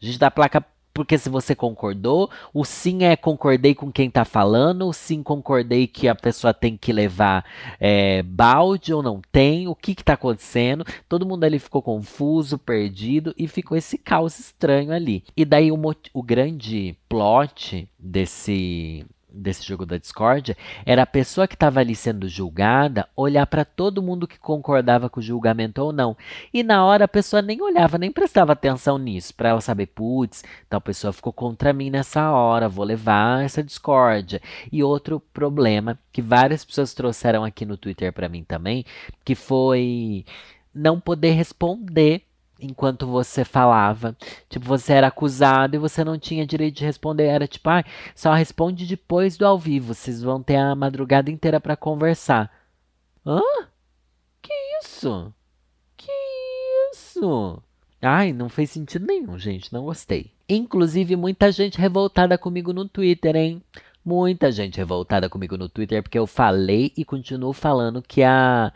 A 0.01 0.05
gente 0.07 0.18
dá 0.18 0.31
placa 0.31 0.64
porque 0.92 1.16
se 1.18 1.28
você 1.28 1.55
concordou, 1.55 2.31
o 2.52 2.64
sim 2.64 3.05
é 3.05 3.16
concordei 3.16 3.74
com 3.74 3.90
quem 3.90 4.11
tá 4.11 4.24
falando, 4.24 4.87
o 4.88 4.92
sim 4.92 5.22
concordei 5.22 5.87
que 5.87 6.09
a 6.09 6.14
pessoa 6.14 6.52
tem 6.52 6.76
que 6.76 6.92
levar 6.92 7.44
é, 7.81 8.22
balde 8.22 8.92
ou 8.92 9.02
não 9.02 9.20
tem, 9.33 9.68
o 9.68 9.74
que 9.74 9.94
que 9.94 10.05
tá 10.05 10.14
acontecendo. 10.14 10.85
Todo 11.09 11.26
mundo 11.26 11.44
ali 11.44 11.59
ficou 11.59 11.83
confuso, 11.83 12.59
perdido 12.59 13.35
e 13.38 13.48
ficou 13.48 13.76
esse 13.76 13.96
caos 13.96 14.38
estranho 14.38 14.92
ali. 14.92 15.24
E 15.37 15.44
daí 15.44 15.72
o, 15.72 15.78
o 16.12 16.22
grande 16.22 16.96
plot 17.09 17.88
desse 17.98 19.07
desse 19.33 19.66
jogo 19.66 19.87
da 19.87 19.97
discórdia 19.97 20.57
era 20.85 21.03
a 21.03 21.07
pessoa 21.07 21.49
que 21.49 21.55
estava 21.55 21.81
ali 21.81 21.95
sendo 21.95 22.29
julgada 22.29 23.09
olhar 23.16 23.47
para 23.47 23.64
todo 23.64 24.03
mundo 24.03 24.27
que 24.27 24.38
concordava 24.38 25.09
com 25.09 25.21
o 25.21 25.23
julgamento 25.23 25.83
ou 25.83 25.92
não. 25.92 26.16
E 26.53 26.62
na 26.62 26.85
hora 26.85 27.05
a 27.05 27.09
pessoa 27.09 27.42
nem 27.42 27.61
olhava, 27.62 27.99
nem 27.99 28.11
prestava 28.11 28.53
atenção 28.53 28.99
nisso, 28.99 29.35
para 29.35 29.51
ela 29.51 29.61
saber, 29.61 29.87
putz, 29.87 30.45
tal 30.68 30.81
pessoa 30.81 31.12
ficou 31.12 31.33
contra 31.33 31.73
mim 31.73 31.90
nessa 31.90 32.31
hora, 32.31 32.68
vou 32.68 32.85
levar 32.85 33.45
essa 33.45 33.62
discórdia. 33.62 34.40
E 34.71 34.83
outro 34.83 35.21
problema 35.33 35.99
que 36.12 36.21
várias 36.21 36.64
pessoas 36.64 36.95
trouxeram 36.95 37.45
aqui 37.45 37.64
no 37.64 37.77
Twitter 37.77 38.12
para 38.12 38.29
mim 38.29 38.45
também, 38.45 38.85
que 39.25 39.35
foi 39.35 40.25
não 40.75 40.99
poder 40.99 41.33
responder 41.33 42.23
enquanto 42.62 43.07
você 43.07 43.44
falava. 43.44 44.16
Tipo, 44.48 44.64
você 44.66 44.92
era 44.92 45.09
acusado 45.09 45.77
e 45.77 45.79
você 45.79 46.05
não 46.05 46.18
tinha 46.18 46.46
direito 46.46 46.77
de 46.77 46.85
responder. 46.85 47.25
Era 47.25 47.46
tipo, 47.46 47.68
ah, 47.68 47.85
só 48.14 48.33
responde 48.33 48.87
depois 48.87 49.37
do 49.37 49.46
ao 49.46 49.59
vivo. 49.59 49.94
Vocês 49.94 50.22
vão 50.22 50.42
ter 50.42 50.57
a 50.57 50.75
madrugada 50.75 51.31
inteira 51.31 51.61
para 51.61 51.77
conversar. 51.77 52.51
Hã? 53.27 53.40
Que 54.40 54.53
isso? 54.83 55.33
Que 55.96 56.12
isso? 56.92 57.62
Ai, 58.01 58.33
não 58.33 58.48
fez 58.48 58.70
sentido 58.70 59.07
nenhum, 59.07 59.38
gente. 59.38 59.72
Não 59.72 59.85
gostei. 59.85 60.33
Inclusive, 60.48 61.14
muita 61.16 61.53
gente 61.53 61.79
revoltada 61.79 62.37
comigo 62.37 62.72
no 62.72 62.88
Twitter, 62.88 63.37
hein? 63.37 63.62
Muita 64.05 64.51
gente 64.51 64.77
revoltada 64.79 65.31
comigo 65.31 65.57
no 65.57 65.68
Twitter 65.68 66.03
porque 66.03 66.18
eu 66.18 66.27
falei 66.27 66.92
e 66.96 67.05
continuo 67.05 67.53
falando 67.53 68.03
que 68.03 68.22
a 68.22 68.72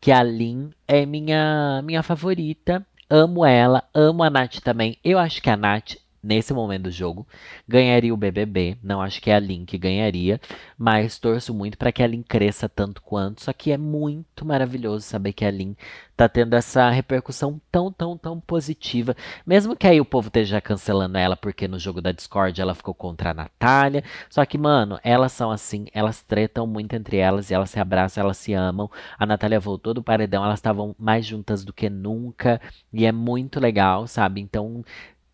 que 0.00 0.10
a 0.10 0.22
Lin 0.22 0.70
é 0.88 1.04
minha 1.04 1.82
minha 1.84 2.02
favorita 2.02 2.84
Amo 3.12 3.44
ela, 3.44 3.82
amo 3.92 4.22
a 4.22 4.30
Nath 4.30 4.60
também. 4.60 4.96
Eu 5.02 5.18
acho 5.18 5.42
que 5.42 5.50
a 5.50 5.56
Nath 5.56 5.96
nesse 6.22 6.52
momento 6.52 6.84
do 6.84 6.90
jogo. 6.90 7.26
Ganharia 7.66 8.12
o 8.12 8.16
BBB, 8.16 8.76
não 8.82 9.00
acho 9.00 9.20
que 9.20 9.30
é 9.30 9.34
a 9.34 9.40
Lin 9.40 9.64
que 9.64 9.78
ganharia, 9.78 10.40
mas 10.78 11.18
torço 11.18 11.54
muito 11.54 11.78
para 11.78 11.92
que 11.92 12.02
a 12.02 12.06
Lin 12.06 12.22
cresça 12.22 12.68
tanto 12.68 13.02
quanto. 13.02 13.42
Só 13.42 13.52
que 13.52 13.72
é 13.72 13.78
muito 13.78 14.44
maravilhoso 14.44 15.04
saber 15.04 15.32
que 15.32 15.44
a 15.44 15.50
Lin 15.50 15.76
tá 16.20 16.28
tendo 16.28 16.54
essa 16.54 16.90
repercussão 16.90 17.58
tão, 17.72 17.90
tão, 17.90 18.16
tão 18.18 18.38
positiva. 18.38 19.16
Mesmo 19.46 19.74
que 19.74 19.86
aí 19.86 19.98
o 20.02 20.04
povo 20.04 20.28
esteja 20.28 20.60
cancelando 20.60 21.16
ela 21.16 21.34
porque 21.34 21.66
no 21.66 21.78
jogo 21.78 22.02
da 22.02 22.12
Discord 22.12 22.60
ela 22.60 22.74
ficou 22.74 22.92
contra 22.92 23.30
a 23.30 23.34
Natália. 23.34 24.04
Só 24.28 24.44
que, 24.44 24.58
mano, 24.58 25.00
elas 25.02 25.32
são 25.32 25.50
assim, 25.50 25.86
elas 25.94 26.22
tretam 26.22 26.66
muito 26.66 26.94
entre 26.94 27.16
elas 27.16 27.50
e 27.50 27.54
elas 27.54 27.70
se 27.70 27.80
abraçam, 27.80 28.22
elas 28.22 28.36
se 28.36 28.52
amam. 28.52 28.90
A 29.18 29.24
Natália 29.24 29.58
voltou 29.58 29.94
do 29.94 30.02
paredão, 30.02 30.44
elas 30.44 30.58
estavam 30.58 30.94
mais 30.98 31.24
juntas 31.24 31.64
do 31.64 31.72
que 31.72 31.88
nunca. 31.88 32.60
E 32.92 33.06
é 33.06 33.12
muito 33.12 33.58
legal, 33.58 34.06
sabe? 34.06 34.42
Então, 34.42 34.84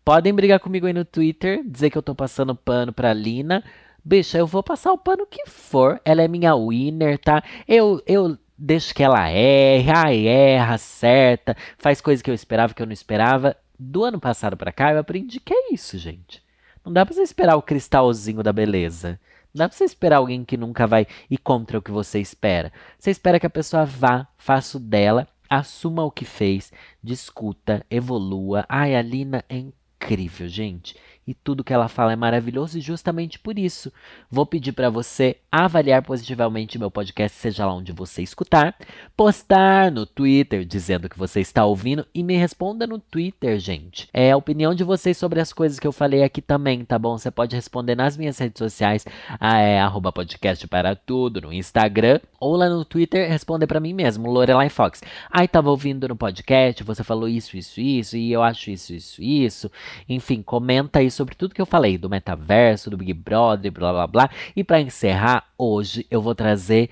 Podem 0.07 0.33
brigar 0.33 0.61
comigo 0.61 0.87
aí 0.87 0.93
no 0.93 1.03
Twitter, 1.03 1.61
dizer 1.65 1.89
que 1.89 1.97
eu 1.97 2.01
tô 2.01 2.15
passando 2.15 2.55
pano 2.55 2.93
pra 2.93 3.11
Lina. 3.11 3.61
Bicha, 4.05 4.37
eu 4.37 4.47
vou 4.47 4.63
passar 4.63 4.93
o 4.93 4.97
pano 4.97 5.25
que 5.25 5.45
for. 5.49 5.99
Ela 6.05 6.21
é 6.21 6.29
minha 6.29 6.55
winner, 6.55 7.19
tá? 7.19 7.43
Eu, 7.67 8.01
eu 8.07 8.37
deixo 8.57 8.95
que 8.95 9.03
ela 9.03 9.29
erre, 9.29 9.91
ai, 9.93 10.25
erra, 10.25 10.75
acerta, 10.75 11.57
faz 11.77 11.99
coisas 11.99 12.21
que 12.21 12.31
eu 12.31 12.33
esperava 12.33 12.73
que 12.73 12.81
eu 12.81 12.85
não 12.85 12.93
esperava. 12.93 13.57
Do 13.77 14.05
ano 14.05 14.17
passado 14.17 14.55
pra 14.55 14.71
cá, 14.71 14.93
eu 14.93 14.99
aprendi 14.99 15.41
que 15.41 15.53
é 15.53 15.73
isso, 15.73 15.97
gente. 15.97 16.41
Não 16.85 16.93
dá 16.93 17.05
pra 17.05 17.13
você 17.13 17.21
esperar 17.21 17.57
o 17.57 17.61
cristalzinho 17.61 18.41
da 18.41 18.53
beleza. 18.53 19.19
Não 19.53 19.65
dá 19.65 19.67
pra 19.67 19.77
você 19.77 19.83
esperar 19.83 20.19
alguém 20.19 20.45
que 20.45 20.55
nunca 20.55 20.87
vai 20.87 21.05
ir 21.29 21.37
contra 21.37 21.79
o 21.79 21.81
que 21.81 21.91
você 21.91 22.17
espera. 22.21 22.71
Você 22.97 23.11
espera 23.11 23.41
que 23.41 23.45
a 23.45 23.49
pessoa 23.49 23.83
vá, 23.83 24.25
faça 24.37 24.77
o 24.77 24.79
dela, 24.79 25.27
assuma 25.49 26.05
o 26.05 26.11
que 26.11 26.23
fez, 26.23 26.71
discuta, 27.03 27.85
evolua. 27.91 28.65
Ai, 28.69 28.95
a 28.95 29.01
Lina 29.01 29.43
é 29.49 29.57
incrível, 29.99 30.47
gente 30.47 30.95
e 31.27 31.33
tudo 31.33 31.63
que 31.63 31.73
ela 31.73 31.89
fala 31.89 32.13
é 32.13 32.15
maravilhoso 32.15 32.77
e 32.77 32.81
justamente 32.81 33.37
por 33.37 33.59
isso 33.59 33.91
vou 34.31 34.45
pedir 34.45 34.71
para 34.71 34.89
você 34.89 35.37
avaliar 35.51 36.01
positivamente 36.01 36.79
meu 36.79 36.89
podcast, 36.89 37.37
seja 37.37 37.65
lá 37.65 37.73
onde 37.73 37.91
você 37.91 38.21
escutar, 38.21 38.75
postar 39.15 39.91
no 39.91 40.05
Twitter 40.05 40.63
dizendo 40.63 41.09
que 41.09 41.17
você 41.17 41.41
está 41.41 41.65
ouvindo 41.65 42.05
e 42.13 42.23
me 42.23 42.37
responda 42.37 42.87
no 42.87 42.99
Twitter, 42.99 43.59
gente. 43.59 44.07
É 44.13 44.31
a 44.31 44.37
opinião 44.37 44.73
de 44.73 44.83
vocês 44.83 45.17
sobre 45.17 45.39
as 45.39 45.51
coisas 45.51 45.79
que 45.79 45.87
eu 45.87 45.91
falei 45.91 46.23
aqui 46.23 46.41
também, 46.41 46.85
tá 46.85 46.97
bom? 46.97 47.17
Você 47.17 47.29
pode 47.29 47.55
responder 47.55 47.95
nas 47.95 48.15
minhas 48.15 48.37
redes 48.37 48.59
sociais, 48.59 49.05
é, 49.41 49.79
arroba 49.79 50.11
podcast 50.11 50.65
para 50.67 50.95
tudo, 50.95 51.41
no 51.41 51.53
Instagram 51.53 52.19
ou 52.39 52.55
lá 52.55 52.69
no 52.69 52.85
Twitter, 52.85 53.27
responder 53.29 53.67
para 53.67 53.79
mim 53.79 53.93
mesmo, 53.93 54.29
Lorelai 54.29 54.69
Fox. 54.69 55.01
Ai, 55.31 55.47
tava 55.47 55.69
ouvindo 55.69 56.07
no 56.07 56.15
podcast, 56.15 56.83
você 56.83 57.03
falou 57.03 57.27
isso, 57.27 57.57
isso, 57.57 57.81
isso, 57.81 58.15
e 58.15 58.31
eu 58.31 58.43
acho 58.43 58.69
isso, 58.69 58.93
isso, 58.93 59.21
isso. 59.21 59.71
Enfim, 60.07 60.41
comenta 60.41 61.01
isso 61.01 61.16
sobre 61.17 61.35
tudo 61.35 61.53
que 61.53 61.61
eu 61.61 61.65
falei 61.65 61.97
do 61.97 62.09
metaverso, 62.09 62.89
do 62.89 62.97
Big 62.97 63.13
Brother, 63.13 63.71
blá 63.71 63.91
blá 63.91 64.07
blá. 64.07 64.29
E 64.55 64.63
para 64.63 64.79
encerrar, 64.79 65.47
hoje 65.57 66.05
eu 66.09 66.21
vou 66.21 66.35
trazer 66.35 66.89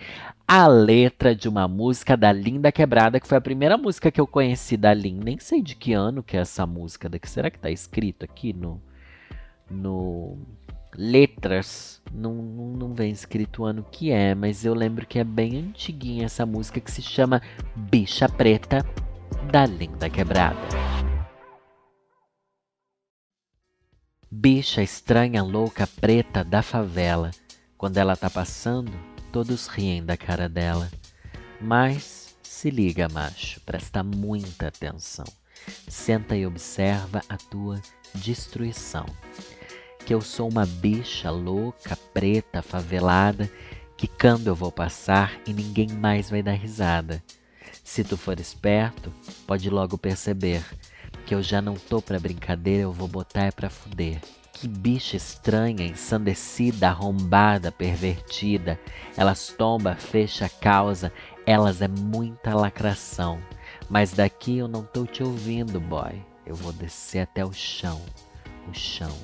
a 0.47 0.67
letra 0.67 1.35
de 1.35 1.47
uma 1.47 1.67
música 1.67 2.17
da 2.17 2.31
Linda 2.31 2.71
Quebrada, 2.71 3.19
que 3.19 3.27
foi 3.27 3.37
a 3.37 3.41
primeira 3.41 3.77
música 3.77 4.11
que 4.11 4.19
eu 4.19 4.27
conheci 4.27 4.75
da 4.75 4.93
Lin. 4.93 5.19
Nem 5.23 5.39
sei 5.39 5.61
de 5.61 5.75
que 5.75 5.93
ano 5.93 6.23
que 6.23 6.35
é 6.35 6.41
essa 6.41 6.65
música 6.65 7.07
daqui. 7.07 7.29
Será 7.29 7.49
que 7.49 7.59
tá 7.59 7.69
escrito 7.69 8.25
aqui 8.25 8.51
no 8.51 8.81
no 9.69 10.37
letras? 10.95 12.01
Não, 12.11 12.33
não, 12.33 12.65
não 12.71 12.93
vem 12.93 13.11
escrito 13.11 13.63
o 13.63 13.65
ano 13.65 13.85
que 13.91 14.11
é, 14.11 14.33
mas 14.33 14.65
eu 14.65 14.73
lembro 14.73 15.05
que 15.05 15.19
é 15.19 15.23
bem 15.23 15.57
antiguinha 15.57 16.25
essa 16.25 16.45
música 16.45 16.79
que 16.79 16.91
se 16.91 17.01
chama 17.01 17.41
Bicha 17.75 18.27
Preta 18.27 18.85
da 19.51 19.65
Linda 19.65 20.09
Quebrada. 20.09 20.94
Bicha 24.37 24.83
estranha, 24.83 25.41
louca, 25.41 25.87
preta 25.87 26.43
da 26.43 26.61
favela. 26.61 27.31
Quando 27.77 27.97
ela 27.97 28.17
tá 28.17 28.29
passando, 28.29 28.91
todos 29.31 29.67
riem 29.67 30.03
da 30.03 30.17
cara 30.17 30.49
dela. 30.49 30.91
Mas 31.61 32.35
se 32.43 32.69
liga, 32.69 33.07
macho, 33.07 33.61
presta 33.61 34.03
muita 34.03 34.67
atenção. 34.67 35.23
Senta 35.87 36.35
e 36.35 36.45
observa 36.45 37.21
a 37.29 37.37
tua 37.37 37.81
destruição. 38.13 39.05
Que 40.05 40.13
eu 40.13 40.19
sou 40.19 40.49
uma 40.49 40.65
bicha 40.65 41.31
louca, 41.31 41.95
preta, 42.13 42.61
favelada, 42.61 43.49
que 43.95 44.05
quando 44.05 44.47
eu 44.47 44.55
vou 44.55 44.69
passar 44.71 45.39
e 45.47 45.53
ninguém 45.53 45.87
mais 45.87 46.29
vai 46.29 46.43
dar 46.43 46.55
risada. 46.55 47.23
Se 47.85 48.03
tu 48.03 48.17
for 48.17 48.37
esperto, 48.37 49.13
pode 49.47 49.69
logo 49.69 49.97
perceber 49.97 50.61
que 51.25 51.33
eu 51.33 51.41
já 51.41 51.61
não 51.61 51.73
tô 51.73 52.01
pra 52.01 52.19
brincadeira, 52.19 52.83
eu 52.83 52.91
vou 52.91 53.07
botar 53.07 53.45
é 53.45 53.51
pra 53.51 53.69
fuder. 53.69 54.21
Que 54.53 54.67
bicha 54.67 55.17
estranha, 55.17 55.85
ensandecida, 55.85 56.87
arrombada, 56.87 57.71
pervertida. 57.71 58.79
Elas 59.17 59.49
tomba, 59.49 59.95
fecha 59.95 60.45
a 60.45 60.49
causa, 60.49 61.11
elas 61.45 61.81
é 61.81 61.87
muita 61.87 62.55
lacração. 62.55 63.41
Mas 63.89 64.13
daqui 64.13 64.57
eu 64.57 64.67
não 64.67 64.83
tô 64.83 65.05
te 65.05 65.23
ouvindo, 65.23 65.79
boy. 65.79 66.23
Eu 66.45 66.55
vou 66.55 66.71
descer 66.71 67.19
até 67.19 67.43
o 67.43 67.51
chão, 67.51 68.01
o 68.69 68.73
chão, 68.73 69.15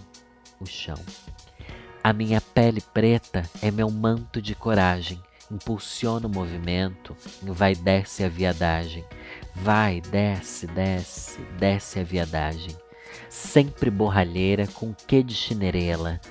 o 0.60 0.66
chão. 0.66 0.98
A 2.04 2.12
minha 2.12 2.42
pele 2.42 2.82
preta 2.82 3.44
é 3.62 3.70
meu 3.70 3.90
manto 3.92 4.42
de 4.42 4.56
coragem. 4.56 5.22
Impulsiona 5.52 6.28
o 6.28 6.30
movimento, 6.30 7.16
vai 7.44 7.76
desce 7.76 8.24
a 8.24 8.30
viadagem. 8.30 9.04
Vai, 9.54 10.00
desce, 10.00 10.66
desce, 10.66 11.42
desce 11.60 12.00
a 12.00 12.04
viadagem. 12.04 12.74
Sempre 13.28 13.90
borralheira 13.92 14.66
com 14.68 14.94
que 14.94 15.22
de 15.22 15.34
chinerela. 15.34 16.22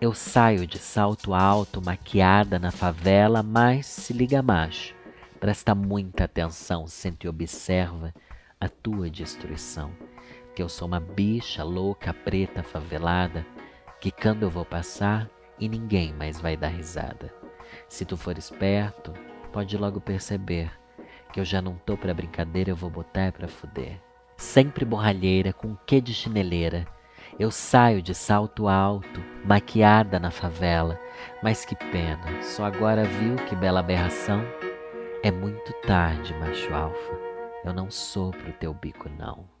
Eu 0.00 0.14
saio 0.14 0.64
de 0.64 0.78
salto 0.78 1.34
alto, 1.34 1.82
maquiada 1.84 2.56
na 2.58 2.70
favela, 2.70 3.42
mas 3.42 3.86
se 3.86 4.12
liga 4.12 4.40
macho. 4.40 4.94
Presta 5.40 5.74
muita 5.74 6.24
atenção, 6.24 6.86
sente 6.86 7.26
e 7.26 7.28
observa 7.28 8.14
a 8.60 8.68
tua 8.68 9.10
destruição. 9.10 9.90
Que 10.54 10.62
eu 10.62 10.68
sou 10.68 10.86
uma 10.86 11.00
bicha 11.00 11.64
louca, 11.64 12.14
preta, 12.14 12.62
favelada, 12.62 13.44
que 14.00 14.12
quando 14.12 14.44
eu 14.44 14.50
vou 14.50 14.64
passar 14.64 15.28
e 15.58 15.68
ninguém 15.68 16.12
mais 16.12 16.40
vai 16.40 16.56
dar 16.56 16.68
risada. 16.68 17.41
Se 17.92 18.06
tu 18.06 18.16
for 18.16 18.38
esperto, 18.38 19.12
pode 19.52 19.76
logo 19.76 20.00
perceber 20.00 20.72
Que 21.30 21.38
eu 21.38 21.44
já 21.44 21.60
não 21.60 21.74
tô 21.74 21.94
pra 21.94 22.14
brincadeira, 22.14 22.70
eu 22.70 22.74
vou 22.74 22.88
botar 22.88 23.20
é 23.20 23.30
pra 23.30 23.46
fuder. 23.46 24.00
Sempre 24.34 24.82
borralheira, 24.86 25.52
com 25.52 25.76
quê 25.86 26.00
de 26.00 26.14
chineleira. 26.14 26.86
Eu 27.38 27.50
saio 27.50 28.00
de 28.00 28.14
salto 28.14 28.66
alto, 28.66 29.22
maquiada 29.44 30.18
na 30.18 30.30
favela. 30.30 30.98
Mas 31.42 31.66
que 31.66 31.76
pena, 31.76 32.42
só 32.42 32.64
agora 32.64 33.04
viu 33.04 33.36
que 33.46 33.54
bela 33.54 33.80
aberração? 33.80 34.42
É 35.22 35.30
muito 35.30 35.70
tarde, 35.86 36.32
macho 36.40 36.74
alfa. 36.74 37.12
Eu 37.62 37.74
não 37.74 37.90
sou 37.90 38.30
pro 38.30 38.54
teu 38.54 38.72
bico, 38.72 39.10
não. 39.18 39.51